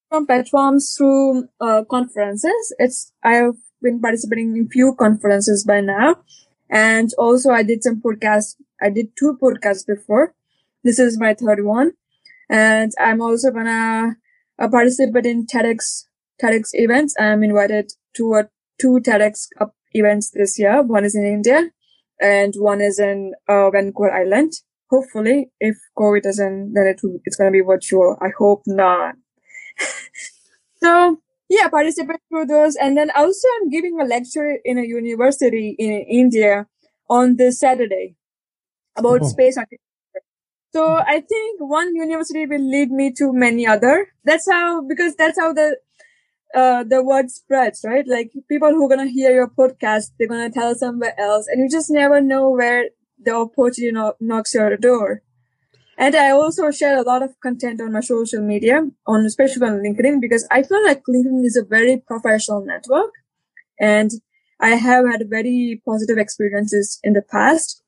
from 0.10 0.26
platforms 0.26 0.96
through 0.98 1.48
uh, 1.62 1.84
conferences. 1.90 2.74
It's 2.80 3.12
I've 3.24 3.58
been 3.82 4.02
participating 4.02 4.58
in 4.58 4.70
few 4.70 4.96
conferences 4.96 5.64
by 5.64 5.82
now, 5.82 6.18
and 6.70 7.12
also 7.18 7.52
I 7.52 7.64
did 7.64 7.84
some 7.84 8.02
podcasts. 8.02 8.56
I 8.82 8.90
did 8.90 9.16
two 9.18 9.38
podcasts 9.42 9.86
before. 9.86 10.34
This 10.84 11.00
is 11.00 11.20
my 11.20 11.34
third 11.34 11.64
one, 11.64 11.94
and 12.50 12.92
I'm 13.00 13.22
also 13.22 13.52
gonna 13.52 14.18
uh, 14.58 14.68
participate 14.68 15.26
in 15.26 15.46
TEDx 15.46 16.06
TEDx 16.42 16.70
events. 16.74 17.16
I'm 17.20 17.44
invited 17.44 17.92
to 18.16 18.34
a 18.36 18.50
two 18.80 19.00
TEDx 19.04 19.48
up 19.60 19.76
events 19.92 20.32
this 20.32 20.58
year. 20.58 20.82
One 20.82 21.06
is 21.06 21.16
in 21.16 21.26
India 21.26 21.70
and 22.20 22.54
one 22.56 22.82
is 22.82 23.00
in 23.00 23.34
uh, 23.48 23.70
Vancouver 23.72 24.12
Island. 24.12 24.54
Hopefully, 24.90 25.52
if 25.60 25.78
COVID 25.98 26.24
doesn't, 26.24 26.74
then 26.74 26.88
it 26.88 27.00
it's 27.26 27.36
going 27.36 27.52
to 27.52 27.58
be 27.58 27.62
virtual. 27.62 28.18
I 28.22 28.30
hope 28.38 28.64
not. 28.66 29.16
so 30.82 31.22
yeah, 31.50 31.68
participate 31.68 32.22
through 32.30 32.46
those. 32.46 32.76
And 32.76 32.96
then 32.96 33.12
also 33.16 33.48
I'm 33.60 33.70
giving 33.70 34.00
a 34.00 34.06
lecture 34.06 34.58
in 34.64 34.78
a 34.78 34.84
university 34.84 35.76
in 35.78 36.06
India 36.08 36.68
on 37.10 37.38
this 37.38 37.60
Saturday 37.60 38.16
about 38.96 39.24
oh. 39.24 39.28
space 39.28 39.58
architecture. 39.58 39.84
So 40.72 40.98
I 40.98 41.22
think 41.22 41.60
one 41.60 41.96
university 41.96 42.46
will 42.46 42.62
lead 42.62 42.92
me 42.92 43.12
to 43.18 43.34
many 43.34 43.66
other. 43.66 44.10
That's 44.24 44.48
how, 44.50 44.88
because 44.88 45.16
that's 45.16 45.40
how 45.40 45.52
the, 45.52 45.78
uh, 46.54 46.84
the 46.84 47.04
word 47.04 47.32
spreads, 47.32 47.84
right? 47.84 48.08
Like 48.08 48.32
people 48.48 48.70
who 48.70 48.86
are 48.86 48.96
going 48.96 49.08
to 49.08 49.12
hear 49.12 49.32
your 49.32 49.48
podcast, 49.48 50.12
they're 50.20 50.28
going 50.28 50.52
to 50.52 50.54
tell 50.54 50.76
somewhere 50.76 51.20
else 51.20 51.48
and 51.48 51.64
you 51.64 51.70
just 51.70 51.90
never 51.90 52.22
know 52.22 52.52
where 52.52 52.90
the 53.20 53.36
opportunity 53.36 54.14
knocks 54.20 54.54
your 54.54 54.78
door. 54.78 55.22
And 55.98 56.16
I 56.16 56.32
also 56.32 56.72
share 56.72 56.98
a 56.98 57.02
lot 57.02 57.22
of 57.22 57.38
content 57.42 57.82
on 57.82 57.92
my 57.92 58.00
social 58.00 58.42
media, 58.42 58.88
on 59.06 59.26
especially 59.26 59.68
on 59.68 59.84
LinkedIn, 59.84 60.22
because 60.22 60.48
I 60.50 60.64
feel 60.64 60.82
like 60.86 61.02
LinkedIn 61.10 61.44
is 61.44 61.58
a 61.58 61.66
very 61.66 61.98
professional 61.98 62.64
network, 62.66 63.12
and 63.78 64.10
I 64.62 64.76
have 64.76 65.06
had 65.06 65.30
very 65.30 65.82
positive 65.86 66.18
experiences 66.18 67.00
in 67.04 67.14
the 67.14 67.22
past. 67.22 67.84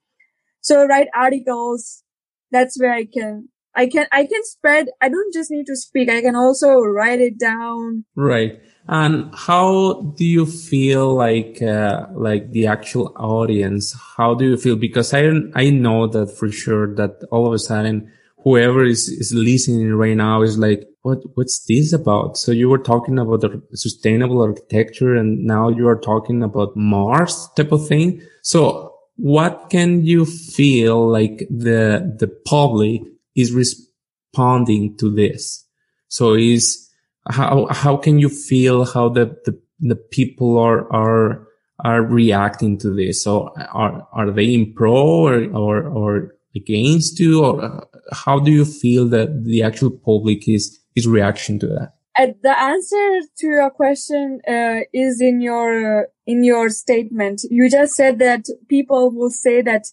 So 0.59 0.85
write 0.85 1.07
articles. 1.15 2.03
That's 2.51 2.79
where 2.79 2.93
I 2.93 3.05
can, 3.05 3.47
I 3.75 3.87
can, 3.87 4.07
I 4.11 4.25
can 4.25 4.43
spread. 4.43 4.87
I 5.01 5.07
don't 5.07 5.33
just 5.33 5.49
need 5.49 5.65
to 5.67 5.75
speak. 5.75 6.09
I 6.09 6.21
can 6.21 6.35
also 6.35 6.79
write 6.81 7.21
it 7.21 7.39
down. 7.39 8.03
Right. 8.15 8.61
And 8.87 9.33
how 9.33 10.13
do 10.17 10.25
you 10.25 10.45
feel 10.45 11.13
like 11.13 11.61
uh, 11.61 12.07
like 12.13 12.51
the 12.51 12.67
actual 12.67 13.13
audience? 13.15 13.95
How 14.17 14.33
do 14.33 14.45
you 14.45 14.57
feel? 14.57 14.75
Because 14.75 15.13
I 15.13 15.29
I 15.55 15.69
know 15.69 16.07
that 16.07 16.35
for 16.37 16.51
sure 16.51 16.93
that 16.95 17.23
all 17.31 17.47
of 17.47 17.53
a 17.53 17.59
sudden 17.59 18.11
whoever 18.43 18.83
is 18.83 19.07
is 19.07 19.33
listening 19.33 19.93
right 19.93 20.17
now 20.17 20.41
is 20.41 20.57
like, 20.57 20.87
what 21.03 21.19
what's 21.35 21.63
this 21.67 21.93
about? 21.93 22.37
So 22.37 22.51
you 22.51 22.69
were 22.69 22.79
talking 22.79 23.19
about 23.19 23.41
the 23.41 23.61
sustainable 23.73 24.41
architecture, 24.41 25.15
and 25.15 25.45
now 25.45 25.69
you 25.69 25.87
are 25.87 25.99
talking 25.99 26.43
about 26.43 26.75
Mars 26.75 27.49
type 27.55 27.71
of 27.71 27.87
thing. 27.87 28.21
So 28.41 28.93
what 29.15 29.69
can 29.69 30.05
you 30.05 30.25
feel 30.25 31.07
like 31.07 31.47
the 31.49 32.15
the 32.17 32.27
public 32.45 33.01
is 33.35 33.51
responding 33.51 34.97
to 34.97 35.13
this? 35.13 35.65
So 36.07 36.33
is 36.33 36.89
how 37.29 37.67
how 37.69 37.97
can 37.97 38.19
you 38.19 38.29
feel 38.29 38.85
how 38.85 39.09
the 39.09 39.25
the, 39.45 39.59
the 39.79 39.95
people 39.95 40.57
are 40.57 40.91
are 40.91 41.47
are 41.83 42.03
reacting 42.03 42.77
to 42.79 42.93
this? 42.93 43.23
So 43.23 43.53
are 43.73 44.07
are 44.11 44.31
they 44.31 44.53
in 44.53 44.73
pro 44.73 44.93
or 44.93 45.43
or, 45.53 45.83
or 45.87 46.35
against 46.55 47.19
you, 47.19 47.43
or 47.43 47.63
uh, 47.63 47.81
how 48.11 48.39
do 48.39 48.51
you 48.51 48.65
feel 48.65 49.07
that 49.09 49.45
the 49.45 49.63
actual 49.63 49.91
public 49.91 50.47
is 50.47 50.79
is 50.95 51.07
reaction 51.07 51.59
to 51.59 51.67
that? 51.67 51.93
Uh, 52.19 52.33
the 52.43 52.59
answer 52.59 53.21
to 53.37 53.47
your 53.47 53.69
question 53.69 54.41
uh, 54.47 54.81
is 54.93 55.21
in 55.21 55.41
your 55.41 56.07
in 56.25 56.43
your 56.43 56.69
statement. 56.69 57.41
You 57.49 57.69
just 57.69 57.95
said 57.95 58.19
that 58.19 58.45
people 58.67 59.11
will 59.11 59.29
say 59.29 59.61
that 59.61 59.85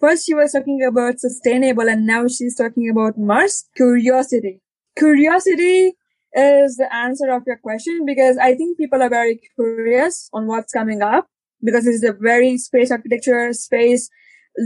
first 0.00 0.28
you 0.28 0.36
were 0.36 0.48
talking 0.48 0.82
about 0.82 1.20
sustainable, 1.20 1.88
and 1.88 2.06
now 2.06 2.26
she's 2.26 2.56
talking 2.56 2.90
about 2.90 3.18
Mars. 3.18 3.68
Curiosity. 3.76 4.60
Curiosity 4.96 5.94
is 6.34 6.76
the 6.76 6.92
answer 6.94 7.30
of 7.30 7.42
your 7.46 7.56
question 7.58 8.04
because 8.06 8.38
I 8.38 8.54
think 8.54 8.78
people 8.78 9.02
are 9.02 9.08
very 9.08 9.40
curious 9.54 10.28
on 10.32 10.46
what's 10.46 10.72
coming 10.72 11.02
up 11.02 11.26
because 11.62 11.86
it's 11.86 12.04
a 12.04 12.12
very 12.12 12.56
space 12.58 12.90
architecture 12.90 13.52
space. 13.52 14.08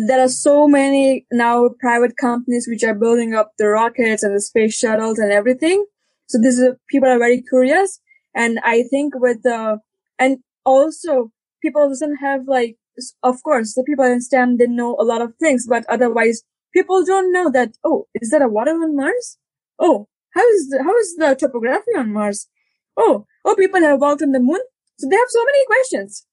There 0.06 0.21
are 0.21 0.28
so 0.28 0.68
many 0.68 1.26
now 1.33 1.71
private 1.80 2.16
companies 2.16 2.66
which 2.68 2.85
are 2.85 2.94
building 2.94 3.35
up 3.35 3.52
the 3.59 3.68
rockets 3.68 4.23
and 4.23 4.35
the 4.35 4.40
space 4.40 4.76
shuttles 4.76 5.18
and 5.18 5.33
everything. 5.33 5.85
So 6.26 6.38
this 6.40 6.59
is, 6.59 6.75
people 6.88 7.09
are 7.09 7.18
very 7.18 7.42
curious. 7.42 8.00
And 8.35 8.59
I 8.64 8.85
think 8.90 9.14
with 9.16 9.42
the, 9.42 9.78
and 10.18 10.38
also 10.64 11.30
people 11.62 11.88
doesn't 11.88 12.16
have 12.16 12.47
like, 12.47 12.76
of 13.23 13.42
course, 13.42 13.75
the 13.75 13.85
people 13.85 14.04
in 14.04 14.21
STEM, 14.21 14.59
they 14.59 14.66
know 14.66 14.97
a 14.99 15.04
lot 15.04 15.23
of 15.23 15.35
things, 15.40 15.66
but 15.68 15.85
otherwise 15.88 16.42
people 16.73 17.04
don't 17.04 17.33
know 17.33 17.50
that, 17.50 17.76
oh, 17.85 18.06
is 18.14 18.30
that 18.30 18.42
a 18.42 18.49
water 18.49 18.73
on 18.73 18.97
Mars? 18.97 19.38
Oh, 19.78 20.09
how 20.34 20.46
is 20.48 20.68
the, 20.68 20.82
how 20.82 20.96
is 20.96 21.16
the 21.16 21.36
topography 21.38 21.92
on 21.96 22.12
Mars? 22.12 22.48
Oh, 22.96 23.26
oh, 23.44 23.54
people 23.56 23.80
have 23.80 24.00
walked 24.00 24.22
on 24.22 24.32
the 24.32 24.40
moon. 24.40 24.60
So 24.98 25.08
they 25.08 25.16
have 25.16 25.28
so 25.28 25.44
many 25.44 25.66
questions. 25.66 26.26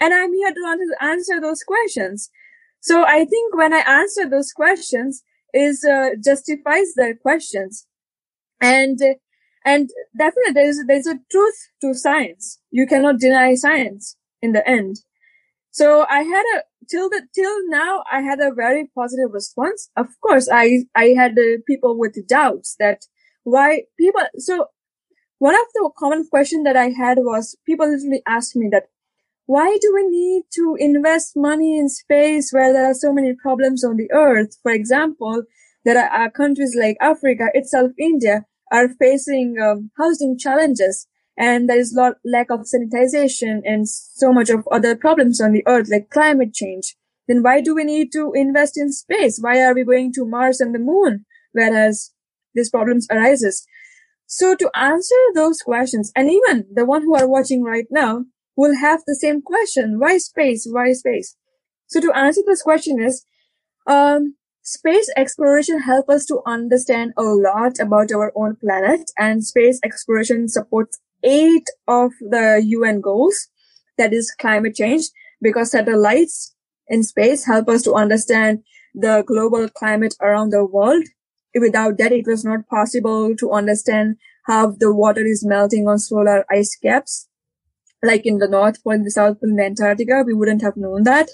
And 0.00 0.12
I'm 0.12 0.32
here 0.32 0.52
to 0.52 0.86
answer 1.00 1.40
those 1.40 1.62
questions. 1.62 2.30
So 2.80 3.04
I 3.04 3.24
think 3.24 3.56
when 3.56 3.72
I 3.72 3.80
answer 3.80 4.28
those 4.28 4.52
questions 4.52 5.22
is, 5.52 5.84
uh, 5.84 6.10
justifies 6.22 6.94
their 6.96 7.14
questions. 7.14 7.86
And, 8.60 8.98
and 9.64 9.88
definitely 10.18 10.52
there's, 10.52 10.78
there's 10.86 11.06
a 11.06 11.20
truth 11.30 11.56
to 11.80 11.94
science. 11.94 12.60
You 12.70 12.86
cannot 12.86 13.20
deny 13.20 13.54
science 13.54 14.16
in 14.42 14.52
the 14.52 14.68
end. 14.68 14.96
So 15.70 16.06
I 16.08 16.22
had 16.22 16.44
a, 16.56 16.62
till 16.88 17.08
the, 17.08 17.22
till 17.34 17.68
now, 17.68 18.04
I 18.10 18.20
had 18.20 18.40
a 18.40 18.54
very 18.54 18.90
positive 18.94 19.32
response. 19.32 19.90
Of 19.96 20.08
course, 20.20 20.48
I, 20.52 20.84
I 20.94 21.14
had 21.16 21.32
uh, 21.32 21.58
people 21.66 21.98
with 21.98 22.28
doubts 22.28 22.76
that 22.78 23.06
why 23.44 23.82
people, 23.98 24.22
so 24.38 24.66
one 25.38 25.54
of 25.54 25.66
the 25.74 25.90
common 25.96 26.26
question 26.28 26.62
that 26.64 26.76
I 26.76 26.88
had 26.88 27.18
was 27.18 27.56
people 27.66 27.90
usually 27.90 28.22
ask 28.26 28.56
me 28.56 28.68
that 28.72 28.88
why 29.46 29.76
do 29.80 29.92
we 29.94 30.08
need 30.08 30.44
to 30.54 30.76
invest 30.78 31.36
money 31.36 31.78
in 31.78 31.88
space 31.88 32.50
where 32.50 32.72
there 32.72 32.86
are 32.86 32.94
so 32.94 33.12
many 33.12 33.34
problems 33.34 33.84
on 33.84 33.96
the 33.96 34.10
earth? 34.10 34.56
For 34.62 34.72
example, 34.72 35.42
there 35.84 35.98
are 35.98 36.30
countries 36.30 36.74
like 36.78 36.96
Africa 37.00 37.48
itself, 37.52 37.92
India 37.98 38.46
are 38.72 38.88
facing 38.88 39.56
um, 39.62 39.90
housing 39.98 40.38
challenges 40.38 41.06
and 41.36 41.68
there 41.68 41.78
is 41.78 41.92
lot 41.94 42.14
lack 42.24 42.50
of 42.50 42.60
sanitization 42.60 43.60
and 43.64 43.88
so 43.88 44.32
much 44.32 44.48
of 44.48 44.66
other 44.70 44.96
problems 44.96 45.40
on 45.40 45.52
the 45.52 45.64
earth 45.66 45.88
like 45.90 46.10
climate 46.10 46.54
change. 46.54 46.96
Then 47.28 47.42
why 47.42 47.60
do 47.60 47.74
we 47.74 47.84
need 47.84 48.12
to 48.12 48.32
invest 48.34 48.78
in 48.78 48.92
space? 48.92 49.38
Why 49.40 49.60
are 49.62 49.74
we 49.74 49.84
going 49.84 50.12
to 50.14 50.24
Mars 50.24 50.60
and 50.60 50.74
the 50.74 50.78
moon? 50.78 51.26
Whereas 51.52 52.12
these 52.54 52.70
problems 52.70 53.06
arises. 53.10 53.66
So 54.26 54.54
to 54.54 54.70
answer 54.74 55.16
those 55.34 55.58
questions, 55.58 56.10
and 56.16 56.30
even 56.30 56.66
the 56.72 56.84
one 56.84 57.02
who 57.02 57.14
are 57.14 57.28
watching 57.28 57.62
right 57.62 57.86
now 57.90 58.24
will 58.56 58.76
have 58.76 59.02
the 59.06 59.14
same 59.14 59.42
question. 59.42 59.98
Why 59.98 60.18
space? 60.18 60.66
Why 60.70 60.92
space? 60.92 61.36
So 61.86 62.00
to 62.00 62.12
answer 62.12 62.40
this 62.46 62.62
question 62.62 63.02
is, 63.02 63.24
um, 63.86 64.36
space 64.62 65.10
exploration 65.16 65.80
help 65.80 66.08
us 66.08 66.24
to 66.26 66.40
understand 66.46 67.12
a 67.16 67.22
lot 67.22 67.78
about 67.78 68.10
our 68.12 68.32
own 68.34 68.56
planet 68.56 69.10
and 69.18 69.44
space 69.44 69.78
exploration 69.84 70.48
supports 70.48 70.98
eight 71.22 71.66
of 71.86 72.12
the 72.20 72.62
UN 72.64 73.00
goals. 73.00 73.48
That 73.98 74.12
is 74.12 74.34
climate 74.40 74.74
change 74.74 75.04
because 75.40 75.70
satellites 75.70 76.54
in 76.88 77.02
space 77.02 77.46
help 77.46 77.68
us 77.68 77.82
to 77.82 77.94
understand 77.94 78.64
the 78.94 79.22
global 79.26 79.68
climate 79.68 80.14
around 80.20 80.50
the 80.50 80.64
world 80.64 81.04
without 81.60 81.98
that, 81.98 82.12
it 82.12 82.26
was 82.26 82.44
not 82.44 82.68
possible 82.68 83.34
to 83.36 83.52
understand 83.52 84.16
how 84.46 84.72
the 84.72 84.92
water 84.92 85.24
is 85.24 85.44
melting 85.44 85.88
on 85.88 85.98
solar 85.98 86.44
ice 86.50 86.76
caps. 86.76 87.28
Like 88.02 88.26
in 88.26 88.38
the 88.38 88.48
North 88.48 88.82
Pole, 88.84 89.02
the 89.02 89.10
South 89.10 89.40
Pole, 89.40 89.50
and 89.50 89.60
Antarctica, 89.60 90.24
we 90.26 90.34
wouldn't 90.34 90.62
have 90.62 90.76
known 90.76 91.04
that. 91.04 91.30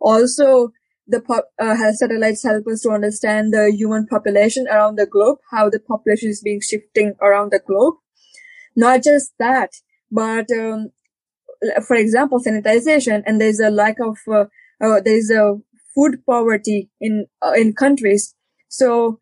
Also, 0.00 0.72
the 1.06 1.22
uh, 1.58 1.76
health 1.76 1.96
satellites 1.96 2.42
help 2.44 2.66
us 2.66 2.82
to 2.82 2.90
understand 2.90 3.52
the 3.52 3.72
human 3.72 4.06
population 4.06 4.66
around 4.68 4.96
the 4.96 5.06
globe, 5.06 5.38
how 5.50 5.70
the 5.70 5.80
population 5.80 6.28
is 6.28 6.42
being 6.42 6.60
shifting 6.60 7.14
around 7.22 7.52
the 7.52 7.60
globe. 7.64 7.94
Not 8.76 9.02
just 9.02 9.32
that, 9.38 9.70
but 10.10 10.50
um, 10.50 10.90
for 11.86 11.96
example, 11.96 12.40
sanitization, 12.40 13.22
and 13.26 13.40
there's 13.40 13.60
a 13.60 13.70
lack 13.70 13.96
of 14.00 14.18
uh, 14.30 14.44
uh, 14.80 15.00
there's 15.04 15.30
a 15.30 15.56
food 15.94 16.24
poverty 16.26 16.90
in 17.00 17.26
uh, 17.44 17.52
in 17.52 17.72
countries. 17.72 18.34
So 18.68 19.20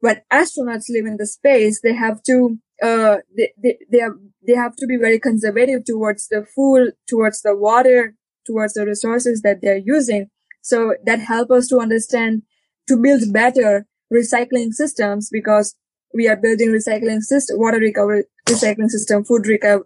when 0.00 0.20
astronauts 0.32 0.86
live 0.88 1.06
in 1.06 1.16
the 1.18 1.26
space, 1.26 1.80
they 1.82 1.94
have 1.94 2.22
to 2.24 2.58
uh, 2.82 3.16
they, 3.36 3.52
they, 3.62 3.78
they, 3.90 3.98
have, 3.98 4.12
they 4.46 4.54
have 4.54 4.76
to 4.76 4.86
be 4.86 4.96
very 4.96 5.18
conservative 5.18 5.84
towards 5.84 6.28
the 6.28 6.44
food, 6.54 6.92
towards 7.08 7.42
the 7.42 7.56
water, 7.56 8.14
towards 8.46 8.74
the 8.74 8.84
resources 8.84 9.42
that 9.42 9.60
they're 9.62 9.80
using. 9.82 10.28
So 10.62 10.94
that 11.04 11.20
help 11.20 11.50
us 11.50 11.68
to 11.68 11.78
understand, 11.78 12.42
to 12.88 12.96
build 12.96 13.32
better 13.32 13.86
recycling 14.12 14.72
systems 14.72 15.30
because 15.30 15.74
we 16.14 16.28
are 16.28 16.36
building 16.36 16.68
recycling 16.68 17.20
system, 17.20 17.58
water 17.58 17.78
recovery 17.78 18.24
recycling 18.46 18.90
system, 18.90 19.24
food 19.24 19.46
recovery 19.46 19.84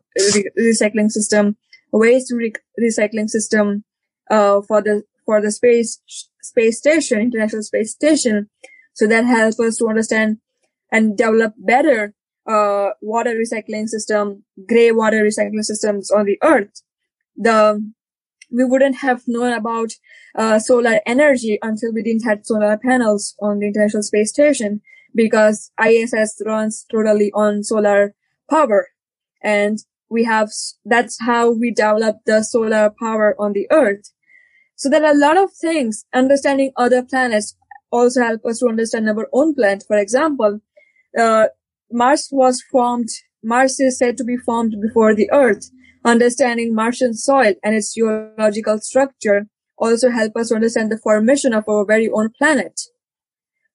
recycling 0.58 1.10
system, 1.10 1.56
waste 1.92 2.32
re- 2.32 2.52
recycling 2.80 3.28
system, 3.28 3.84
uh, 4.30 4.60
for 4.62 4.82
the, 4.82 5.02
for 5.24 5.40
the 5.40 5.50
space, 5.50 6.00
space 6.42 6.78
station, 6.78 7.20
international 7.20 7.62
space 7.62 7.92
station. 7.92 8.48
So 8.92 9.06
that 9.06 9.24
helps 9.24 9.58
us 9.60 9.76
to 9.78 9.88
understand 9.88 10.38
and 10.92 11.16
develop 11.16 11.54
better 11.58 12.14
uh, 12.46 12.90
water 13.00 13.34
recycling 13.34 13.88
system, 13.88 14.44
gray 14.66 14.90
water 14.90 15.22
recycling 15.22 15.62
systems 15.62 16.10
on 16.10 16.26
the 16.26 16.38
earth. 16.42 16.82
The 17.36 17.92
we 18.50 18.64
wouldn't 18.64 18.96
have 18.96 19.22
known 19.26 19.52
about 19.52 19.92
uh, 20.34 20.58
solar 20.58 21.00
energy 21.06 21.58
until 21.62 21.92
we 21.92 22.02
didn't 22.02 22.24
have 22.24 22.40
solar 22.44 22.76
panels 22.76 23.34
on 23.40 23.60
the 23.60 23.66
International 23.66 24.02
Space 24.02 24.30
Station 24.30 24.80
because 25.14 25.70
ISS 25.82 26.42
runs 26.44 26.84
totally 26.90 27.30
on 27.32 27.62
solar 27.62 28.14
power. 28.48 28.88
And 29.42 29.78
we 30.08 30.24
have, 30.24 30.50
that's 30.84 31.20
how 31.20 31.50
we 31.50 31.70
develop 31.70 32.18
the 32.26 32.42
solar 32.42 32.90
power 32.90 33.34
on 33.38 33.52
the 33.52 33.66
earth. 33.70 34.12
So 34.76 34.88
there 34.88 35.04
are 35.04 35.12
a 35.12 35.18
lot 35.18 35.36
of 35.36 35.52
things. 35.52 36.04
Understanding 36.12 36.72
other 36.76 37.02
planets 37.02 37.56
also 37.90 38.22
help 38.22 38.44
us 38.44 38.58
to 38.60 38.68
understand 38.68 39.08
our 39.08 39.28
own 39.32 39.54
planet. 39.54 39.84
For 39.86 39.96
example, 39.96 40.60
uh, 41.18 41.46
Mars 41.90 42.28
was 42.30 42.62
formed, 42.70 43.08
Mars 43.42 43.80
is 43.80 43.98
said 43.98 44.16
to 44.18 44.24
be 44.24 44.36
formed 44.36 44.76
before 44.80 45.14
the 45.14 45.30
earth. 45.32 45.70
Understanding 46.04 46.74
Martian 46.74 47.14
soil 47.14 47.54
and 47.62 47.74
its 47.74 47.94
geological 47.94 48.80
structure 48.80 49.46
also 49.76 50.10
help 50.10 50.36
us 50.36 50.52
understand 50.52 50.90
the 50.90 50.98
formation 50.98 51.52
of 51.52 51.64
our 51.68 51.84
very 51.84 52.08
own 52.08 52.30
planet. 52.38 52.80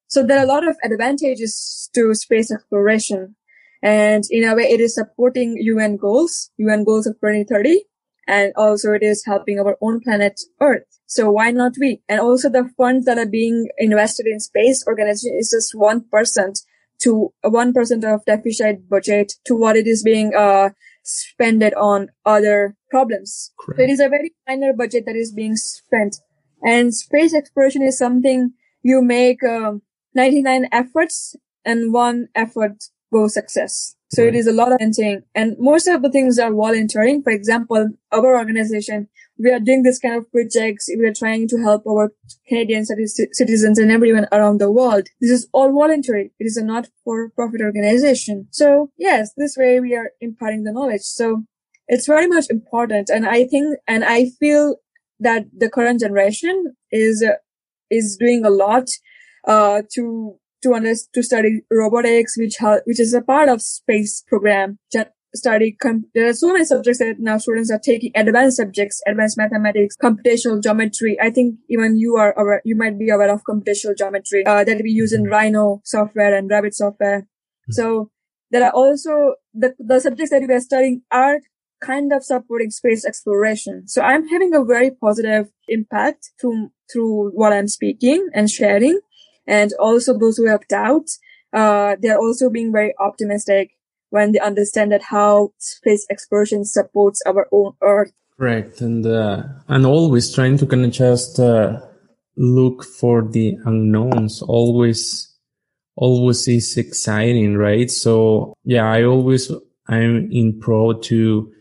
So 0.07 0.25
there 0.25 0.37
are 0.37 0.43
a 0.43 0.47
lot 0.47 0.67
of 0.67 0.77
advantages 0.83 1.89
to 1.93 2.13
space 2.13 2.51
exploration. 2.51 3.35
And 3.81 4.23
in 4.29 4.43
a 4.43 4.55
way, 4.55 4.63
it 4.63 4.79
is 4.79 4.95
supporting 4.95 5.57
UN 5.57 5.97
goals, 5.97 6.51
UN 6.57 6.83
goals 6.83 7.05
of 7.07 7.15
2030. 7.15 7.83
And 8.27 8.53
also 8.55 8.93
it 8.93 9.03
is 9.03 9.25
helping 9.25 9.59
our 9.59 9.77
own 9.81 9.99
planet 10.01 10.39
Earth. 10.61 10.94
So 11.07 11.31
why 11.31 11.51
not 11.51 11.73
we? 11.79 12.01
And 12.09 12.19
also 12.19 12.49
the 12.49 12.69
funds 12.77 13.05
that 13.05 13.17
are 13.17 13.27
being 13.27 13.69
invested 13.77 14.25
in 14.25 14.39
space 14.39 14.83
organization 14.87 15.37
is 15.37 15.51
just 15.51 15.73
1% 15.75 16.61
to 17.01 17.33
1% 17.43 18.13
of 18.13 18.25
deficit 18.25 18.89
budget 18.89 19.33
to 19.45 19.55
what 19.55 19.75
it 19.75 19.87
is 19.87 20.03
being, 20.03 20.33
uh, 20.35 20.69
spend 21.03 21.61
it 21.61 21.75
on 21.75 22.09
other 22.25 22.75
problems. 22.89 23.51
So 23.65 23.83
it 23.83 23.89
is 23.89 23.99
a 23.99 24.09
very 24.09 24.33
minor 24.47 24.73
budget 24.73 25.05
that 25.05 25.15
is 25.15 25.31
being 25.31 25.55
spent. 25.55 26.17
And 26.63 26.93
space 26.93 27.33
exploration 27.33 27.83
is 27.83 27.97
something 27.97 28.53
you 28.81 29.01
make 29.01 29.43
um, 29.43 29.81
99 30.15 30.67
efforts 30.71 31.35
and 31.65 31.93
one 31.93 32.29
effort 32.33 32.85
goes 33.11 33.33
success. 33.33 33.95
So 34.11 34.23
right. 34.23 34.33
it 34.33 34.37
is 34.37 34.47
a 34.47 34.53
lot 34.53 34.71
of 34.71 34.79
thing. 34.95 35.23
And 35.33 35.55
most 35.59 35.87
of 35.87 36.01
the 36.01 36.09
things 36.09 36.39
are 36.39 36.53
volunteering. 36.53 37.23
For 37.23 37.31
example, 37.31 37.89
our 38.11 38.37
organization, 38.37 39.09
we 39.37 39.51
are 39.51 39.59
doing 39.59 39.83
this 39.83 39.99
kind 39.99 40.15
of 40.15 40.31
projects. 40.31 40.89
We 40.97 41.05
are 41.05 41.13
trying 41.13 41.47
to 41.49 41.57
help 41.57 41.85
our 41.87 42.11
Canadian 42.47 42.85
citizens 42.85 43.79
and 43.79 43.91
everyone 43.91 44.27
around 44.31 44.59
the 44.59 44.71
world. 44.71 45.07
This 45.19 45.31
is 45.31 45.47
all 45.51 45.71
voluntary. 45.71 46.31
It 46.39 46.45
is 46.45 46.57
a 46.57 46.63
not 46.63 46.87
for 47.03 47.29
profit 47.29 47.61
organization. 47.61 48.47
So 48.51 48.91
yes, 48.97 49.31
this 49.35 49.55
way 49.57 49.79
we 49.79 49.95
are 49.95 50.11
imparting 50.21 50.63
the 50.63 50.71
knowledge. 50.71 51.01
So 51.01 51.43
it's 51.87 52.07
very 52.07 52.27
much 52.27 52.45
important. 52.49 53.09
And 53.09 53.27
I 53.27 53.45
think, 53.45 53.77
and 53.87 54.03
I 54.05 54.29
feel 54.39 54.77
that 55.19 55.45
the 55.55 55.69
current 55.69 55.99
generation 55.99 56.75
is, 56.91 57.23
uh, 57.23 57.35
is 57.89 58.17
doing 58.19 58.45
a 58.45 58.49
lot, 58.49 58.87
uh, 59.47 59.83
to 59.93 60.35
to 60.63 60.73
understand, 60.73 61.13
to 61.13 61.21
study 61.21 61.61
robotics, 61.69 62.35
which 62.37 62.55
which 62.85 62.99
is 62.99 63.13
a 63.13 63.21
part 63.21 63.49
of 63.49 63.61
space 63.61 64.23
program. 64.27 64.79
Study 65.35 65.73
com- 65.73 66.05
there 66.13 66.27
are 66.29 66.33
so 66.33 66.53
many 66.53 66.65
subjects 66.65 66.99
that 66.99 67.19
now 67.19 67.37
students 67.37 67.71
are 67.71 67.79
taking 67.79 68.11
advanced 68.15 68.57
subjects, 68.57 69.01
advanced 69.05 69.37
mathematics, 69.37 69.95
computational 70.01 70.61
geometry. 70.61 71.17
I 71.21 71.29
think 71.29 71.55
even 71.69 71.97
you 71.97 72.15
are 72.15 72.33
aware, 72.37 72.61
you 72.63 72.75
might 72.75 72.97
be 72.97 73.09
aware 73.09 73.31
of 73.33 73.43
computational 73.43 73.97
geometry 73.97 74.45
uh, 74.45 74.63
that 74.63 74.81
we 74.81 74.91
use 74.91 75.13
in 75.13 75.23
mm-hmm. 75.23 75.33
Rhino 75.33 75.81
software 75.83 76.35
and 76.35 76.49
rabbit 76.49 76.73
software. 76.73 77.21
Mm-hmm. 77.21 77.73
So 77.73 78.11
there 78.51 78.63
are 78.63 78.71
also 78.71 79.35
the 79.53 79.75
the 79.79 79.99
subjects 79.99 80.31
that 80.31 80.43
we 80.47 80.53
are 80.53 80.59
studying 80.59 81.01
are 81.11 81.39
kind 81.81 82.13
of 82.13 82.23
supporting 82.23 82.71
space 82.71 83.05
exploration. 83.05 83.87
So 83.87 84.01
I'm 84.01 84.27
having 84.27 84.53
a 84.55 84.63
very 84.63 84.91
positive 84.91 85.49
impact 85.67 86.31
through 86.39 86.71
through 86.91 87.31
what 87.31 87.53
I'm 87.53 87.67
speaking 87.67 88.29
and 88.33 88.49
sharing. 88.49 88.99
And 89.47 89.73
also 89.79 90.17
those 90.17 90.37
who 90.37 90.47
have 90.47 90.67
doubts, 90.67 91.19
uh, 91.53 91.95
they're 92.01 92.17
also 92.19 92.49
being 92.49 92.71
very 92.71 92.93
optimistic 92.99 93.71
when 94.09 94.31
they 94.31 94.39
understand 94.39 94.91
that 94.91 95.03
how 95.03 95.51
space 95.57 96.05
exploration 96.09 96.65
supports 96.65 97.21
our 97.25 97.47
own 97.51 97.73
Earth. 97.81 98.11
Correct, 98.37 98.81
and 98.81 99.05
uh, 99.05 99.43
and 99.67 99.85
always 99.85 100.33
trying 100.33 100.57
to 100.57 100.65
kind 100.65 100.85
of 100.85 100.91
just 100.91 101.39
uh, 101.39 101.79
look 102.35 102.83
for 102.83 103.21
the 103.21 103.57
unknowns. 103.65 104.41
Always, 104.41 105.33
always 105.95 106.47
is 106.47 106.77
exciting, 106.77 107.55
right? 107.55 107.89
So 107.89 108.53
yeah, 108.65 108.89
I 108.91 109.03
always 109.03 109.51
I'm 109.87 110.29
in 110.31 110.59
pro 110.59 110.93
to 110.93 111.51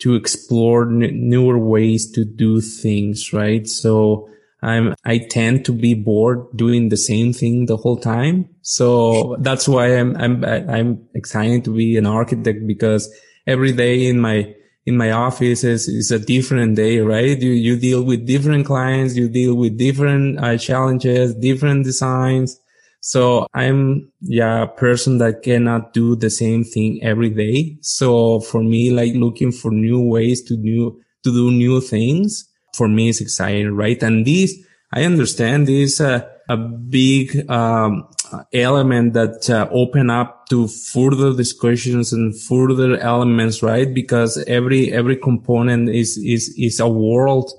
to 0.00 0.14
explore 0.14 0.82
n- 0.82 1.28
newer 1.30 1.58
ways 1.58 2.10
to 2.12 2.24
do 2.24 2.60
things, 2.60 3.32
right? 3.32 3.66
So 3.66 4.28
I'm, 4.62 4.94
I 5.04 5.18
tend 5.18 5.64
to 5.66 5.72
be 5.72 5.94
bored 5.94 6.56
doing 6.56 6.88
the 6.88 6.96
same 6.96 7.32
thing 7.32 7.66
the 7.66 7.76
whole 7.76 7.96
time. 7.96 8.48
So 8.62 9.36
that's 9.40 9.68
why 9.68 9.96
I'm, 9.96 10.16
I'm, 10.16 10.44
I'm 10.44 11.08
excited 11.14 11.64
to 11.64 11.74
be 11.74 11.96
an 11.96 12.06
architect 12.06 12.66
because 12.66 13.08
every 13.46 13.72
day 13.72 14.06
in 14.06 14.20
my, 14.20 14.54
in 14.84 14.96
my 14.96 15.12
office 15.12 15.62
is, 15.64 15.86
is 15.86 16.10
a 16.10 16.18
different 16.18 16.76
day, 16.76 16.98
right? 17.00 17.40
You, 17.40 17.50
you 17.50 17.78
deal 17.78 18.02
with 18.02 18.26
different 18.26 18.66
clients, 18.66 19.16
you 19.16 19.28
deal 19.28 19.54
with 19.54 19.78
different 19.78 20.42
uh, 20.42 20.56
challenges, 20.58 21.34
different 21.34 21.84
designs. 21.84 22.58
So 23.00 23.46
I'm, 23.54 24.10
yeah, 24.20 24.62
a 24.62 24.66
person 24.66 25.18
that 25.18 25.42
cannot 25.42 25.92
do 25.92 26.16
the 26.16 26.30
same 26.30 26.64
thing 26.64 26.98
every 27.00 27.30
day. 27.30 27.78
So 27.80 28.40
for 28.40 28.62
me, 28.62 28.90
like 28.90 29.14
looking 29.14 29.52
for 29.52 29.70
new 29.70 30.00
ways 30.00 30.42
to 30.44 30.56
new, 30.56 31.00
to 31.22 31.30
do 31.30 31.52
new 31.52 31.80
things 31.80 32.47
for 32.78 32.88
me 32.88 33.08
is 33.08 33.20
exciting, 33.20 33.74
right? 33.74 34.02
And 34.02 34.24
this, 34.24 34.54
I 34.92 35.04
understand 35.04 35.66
this 35.66 36.00
uh, 36.00 36.26
a 36.48 36.56
big 36.56 37.48
um, 37.50 38.08
element 38.54 39.12
that 39.12 39.50
uh, 39.50 39.68
open 39.70 40.08
up 40.08 40.46
to 40.48 40.66
further 40.66 41.34
discussions 41.34 42.12
and 42.12 42.38
further 42.40 42.96
elements, 42.96 43.62
right? 43.62 43.92
Because 43.92 44.42
every 44.46 44.92
every 44.92 45.16
component 45.16 45.90
is 45.90 46.16
is 46.16 46.54
is 46.56 46.80
a 46.80 46.88
world 46.88 47.52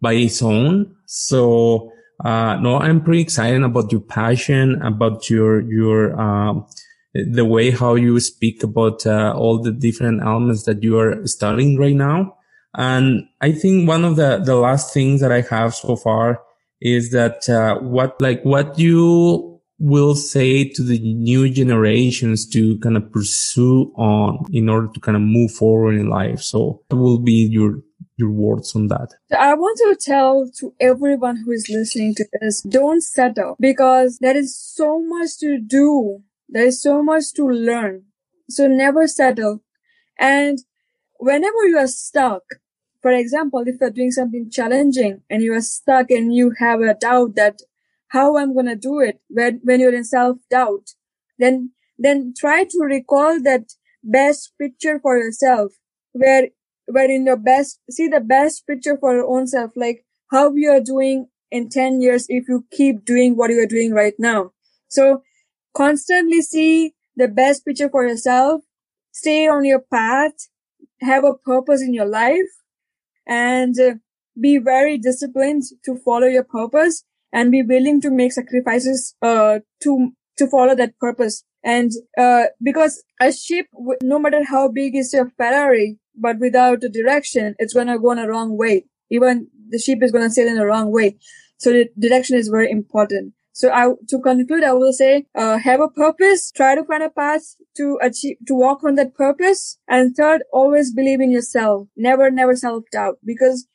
by 0.00 0.14
its 0.14 0.42
own. 0.42 0.96
So 1.06 1.92
uh, 2.24 2.56
no, 2.56 2.78
I'm 2.78 3.02
pretty 3.02 3.22
excited 3.22 3.62
about 3.62 3.92
your 3.92 4.00
passion, 4.00 4.82
about 4.82 5.30
your 5.30 5.60
your 5.60 6.20
um, 6.20 6.66
the 7.14 7.44
way 7.44 7.70
how 7.70 7.94
you 7.94 8.18
speak 8.18 8.64
about 8.64 9.06
uh, 9.06 9.32
all 9.36 9.62
the 9.62 9.70
different 9.70 10.22
elements 10.22 10.64
that 10.64 10.82
you 10.82 10.98
are 10.98 11.24
studying 11.26 11.78
right 11.78 11.94
now. 11.94 12.36
And 12.76 13.28
I 13.40 13.52
think 13.52 13.88
one 13.88 14.04
of 14.04 14.16
the, 14.16 14.42
the 14.44 14.56
last 14.56 14.92
things 14.92 15.20
that 15.20 15.32
I 15.32 15.42
have 15.42 15.74
so 15.74 15.96
far 15.96 16.42
is 16.80 17.10
that, 17.12 17.48
uh, 17.48 17.78
what, 17.80 18.20
like 18.20 18.42
what 18.42 18.78
you 18.78 19.60
will 19.78 20.14
say 20.14 20.68
to 20.68 20.82
the 20.82 20.98
new 20.98 21.50
generations 21.50 22.48
to 22.48 22.78
kind 22.78 22.96
of 22.96 23.10
pursue 23.12 23.92
on 23.96 24.44
in 24.52 24.68
order 24.68 24.88
to 24.92 25.00
kind 25.00 25.16
of 25.16 25.22
move 25.22 25.52
forward 25.52 25.94
in 25.96 26.08
life. 26.08 26.40
So 26.40 26.82
what 26.88 26.98
will 26.98 27.18
be 27.18 27.48
your, 27.50 27.80
your 28.16 28.30
words 28.30 28.74
on 28.76 28.88
that? 28.88 29.14
I 29.36 29.54
want 29.54 29.78
to 29.78 29.96
tell 30.00 30.50
to 30.58 30.74
everyone 30.80 31.42
who 31.44 31.52
is 31.52 31.68
listening 31.68 32.14
to 32.16 32.26
this, 32.40 32.62
don't 32.62 33.02
settle 33.02 33.56
because 33.60 34.18
there 34.20 34.36
is 34.36 34.56
so 34.56 35.00
much 35.00 35.38
to 35.38 35.58
do. 35.58 36.22
There 36.48 36.66
is 36.66 36.80
so 36.80 37.02
much 37.02 37.32
to 37.34 37.44
learn. 37.44 38.04
So 38.48 38.68
never 38.68 39.06
settle. 39.08 39.62
And 40.18 40.58
whenever 41.18 41.66
you 41.66 41.78
are 41.78 41.88
stuck, 41.88 42.42
for 43.04 43.12
example, 43.12 43.62
if 43.66 43.76
you're 43.82 43.90
doing 43.90 44.12
something 44.12 44.48
challenging 44.50 45.20
and 45.28 45.42
you 45.42 45.52
are 45.52 45.60
stuck 45.60 46.10
and 46.10 46.34
you 46.34 46.54
have 46.58 46.80
a 46.80 46.94
doubt 46.94 47.34
that 47.34 47.60
how 48.08 48.38
I'm 48.38 48.54
going 48.54 48.64
to 48.64 48.76
do 48.76 48.98
it 49.00 49.20
when, 49.28 49.60
when 49.62 49.80
you're 49.80 49.94
in 49.94 50.04
self 50.04 50.38
doubt, 50.48 50.92
then, 51.38 51.72
then 51.98 52.32
try 52.34 52.64
to 52.64 52.78
recall 52.80 53.42
that 53.42 53.74
best 54.02 54.54
picture 54.58 54.98
for 55.00 55.18
yourself 55.18 55.72
where, 56.12 56.48
where 56.86 57.10
in 57.10 57.26
your 57.26 57.36
best, 57.36 57.78
see 57.90 58.08
the 58.08 58.20
best 58.22 58.66
picture 58.66 58.96
for 58.96 59.14
your 59.14 59.26
own 59.26 59.48
self, 59.48 59.72
like 59.76 60.06
how 60.30 60.54
you 60.54 60.70
are 60.70 60.80
doing 60.80 61.28
in 61.50 61.68
10 61.68 62.00
years 62.00 62.24
if 62.30 62.48
you 62.48 62.64
keep 62.72 63.04
doing 63.04 63.36
what 63.36 63.50
you 63.50 63.62
are 63.62 63.66
doing 63.66 63.92
right 63.92 64.14
now. 64.18 64.52
So 64.88 65.22
constantly 65.76 66.40
see 66.40 66.94
the 67.16 67.28
best 67.28 67.66
picture 67.66 67.90
for 67.90 68.06
yourself, 68.06 68.62
stay 69.12 69.46
on 69.46 69.66
your 69.66 69.80
path, 69.92 70.48
have 71.02 71.24
a 71.24 71.34
purpose 71.34 71.82
in 71.82 71.92
your 71.92 72.06
life 72.06 72.48
and 73.26 73.78
uh, 73.78 73.94
be 74.40 74.58
very 74.58 74.98
disciplined 74.98 75.62
to 75.84 75.96
follow 76.04 76.26
your 76.26 76.44
purpose 76.44 77.04
and 77.32 77.50
be 77.50 77.62
willing 77.62 78.00
to 78.00 78.10
make 78.10 78.32
sacrifices 78.32 79.14
uh, 79.22 79.58
to 79.82 80.12
to 80.38 80.46
follow 80.48 80.74
that 80.74 80.98
purpose. 80.98 81.44
And 81.62 81.90
uh, 82.18 82.44
because 82.62 83.02
a 83.20 83.32
ship, 83.32 83.66
no 84.02 84.18
matter 84.18 84.42
how 84.44 84.68
big 84.68 84.96
is 84.96 85.12
your 85.12 85.30
Ferrari, 85.36 85.98
but 86.16 86.38
without 86.38 86.84
a 86.84 86.88
direction, 86.88 87.54
it's 87.58 87.74
gonna 87.74 87.98
go 87.98 88.10
in 88.12 88.18
a 88.18 88.28
wrong 88.28 88.56
way. 88.56 88.84
Even 89.10 89.48
the 89.70 89.78
ship 89.78 90.00
is 90.02 90.12
gonna 90.12 90.30
sail 90.30 90.48
in 90.48 90.56
the 90.56 90.66
wrong 90.66 90.92
way. 90.92 91.16
So 91.58 91.72
the 91.72 91.88
direction 91.98 92.36
is 92.36 92.48
very 92.48 92.70
important. 92.70 93.32
So 93.54 93.70
I, 93.70 93.92
to 94.08 94.18
conclude, 94.18 94.64
I 94.64 94.72
will 94.72 94.92
say, 94.92 95.26
uh, 95.38 95.58
have 95.58 95.80
a 95.80 95.88
purpose, 95.88 96.50
try 96.50 96.74
to 96.74 96.84
find 96.84 97.04
a 97.04 97.08
path 97.08 97.54
to 97.76 97.98
achieve, 98.02 98.36
to 98.48 98.54
walk 98.54 98.82
on 98.82 98.96
that 98.96 99.14
purpose. 99.14 99.78
And 99.88 100.14
third, 100.14 100.42
always 100.52 100.92
believe 100.92 101.20
in 101.20 101.30
yourself. 101.30 101.86
Never, 101.96 102.32
never 102.32 102.56
self-doubt 102.56 103.18
because 103.24 103.68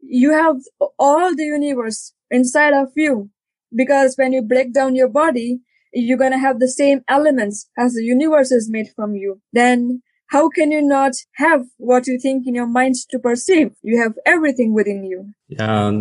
you 0.00 0.32
have 0.32 0.56
all 0.98 1.36
the 1.36 1.44
universe 1.44 2.14
inside 2.30 2.72
of 2.72 2.88
you. 2.96 3.28
Because 3.74 4.14
when 4.16 4.32
you 4.32 4.40
break 4.40 4.72
down 4.72 4.94
your 4.94 5.08
body, 5.08 5.60
you're 5.92 6.16
going 6.16 6.32
to 6.32 6.38
have 6.38 6.58
the 6.58 6.68
same 6.68 7.02
elements 7.06 7.68
as 7.76 7.92
the 7.92 8.02
universe 8.02 8.50
is 8.50 8.70
made 8.70 8.88
from 8.96 9.16
you. 9.16 9.42
Then 9.52 10.00
how 10.28 10.48
can 10.48 10.72
you 10.72 10.80
not 10.80 11.12
have 11.34 11.66
what 11.76 12.06
you 12.06 12.18
think 12.18 12.46
in 12.46 12.54
your 12.54 12.66
mind 12.66 12.94
to 13.10 13.18
perceive? 13.18 13.72
You 13.82 14.00
have 14.00 14.14
everything 14.24 14.72
within 14.72 15.04
you. 15.04 15.34
Yeah. 15.48 15.92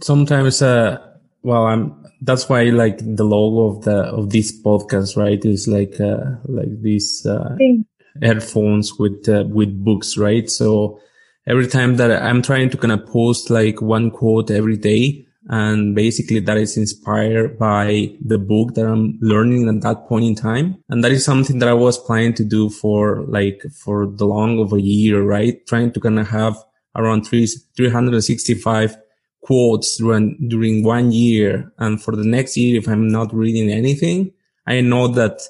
sometimes, 0.00 0.62
uh, 0.62 1.13
well, 1.44 1.66
I'm, 1.66 2.04
that's 2.22 2.48
why 2.48 2.64
like 2.64 2.98
the 2.98 3.24
logo 3.24 3.76
of 3.76 3.84
the, 3.84 3.96
of 4.06 4.30
this 4.30 4.50
podcast, 4.62 5.16
right? 5.16 5.44
Is 5.44 5.68
like, 5.68 6.00
uh, 6.00 6.36
like 6.46 6.80
these, 6.80 7.24
uh, 7.26 7.54
headphones 8.22 8.98
with, 8.98 9.28
uh, 9.28 9.44
with 9.46 9.84
books, 9.84 10.16
right? 10.16 10.48
So 10.50 11.00
every 11.46 11.68
time 11.68 11.96
that 11.96 12.10
I'm 12.22 12.42
trying 12.42 12.70
to 12.70 12.76
kind 12.78 12.92
of 12.92 13.06
post 13.06 13.50
like 13.50 13.82
one 13.82 14.10
quote 14.10 14.50
every 14.50 14.76
day, 14.76 15.26
and 15.48 15.94
basically 15.94 16.40
that 16.40 16.56
is 16.56 16.78
inspired 16.78 17.58
by 17.58 18.10
the 18.24 18.38
book 18.38 18.74
that 18.74 18.86
I'm 18.86 19.18
learning 19.20 19.68
at 19.68 19.82
that 19.82 20.08
point 20.08 20.24
in 20.24 20.34
time. 20.34 20.82
And 20.88 21.04
that 21.04 21.12
is 21.12 21.22
something 21.24 21.58
that 21.58 21.68
I 21.68 21.74
was 21.74 21.98
planning 21.98 22.32
to 22.34 22.44
do 22.44 22.70
for 22.70 23.24
like, 23.28 23.62
for 23.84 24.06
the 24.06 24.24
long 24.24 24.58
of 24.58 24.72
a 24.72 24.80
year, 24.80 25.22
right? 25.22 25.58
Trying 25.66 25.92
to 25.92 26.00
kind 26.00 26.18
of 26.18 26.28
have 26.28 26.56
around 26.96 27.24
three, 27.26 27.46
365 27.76 28.96
quotes 29.44 29.98
during, 29.98 30.36
during 30.48 30.82
one 30.82 31.12
year. 31.12 31.72
And 31.78 32.02
for 32.02 32.16
the 32.16 32.24
next 32.24 32.56
year, 32.56 32.78
if 32.78 32.88
I'm 32.88 33.08
not 33.08 33.34
reading 33.34 33.70
anything, 33.70 34.32
I 34.66 34.80
know 34.80 35.08
that 35.08 35.40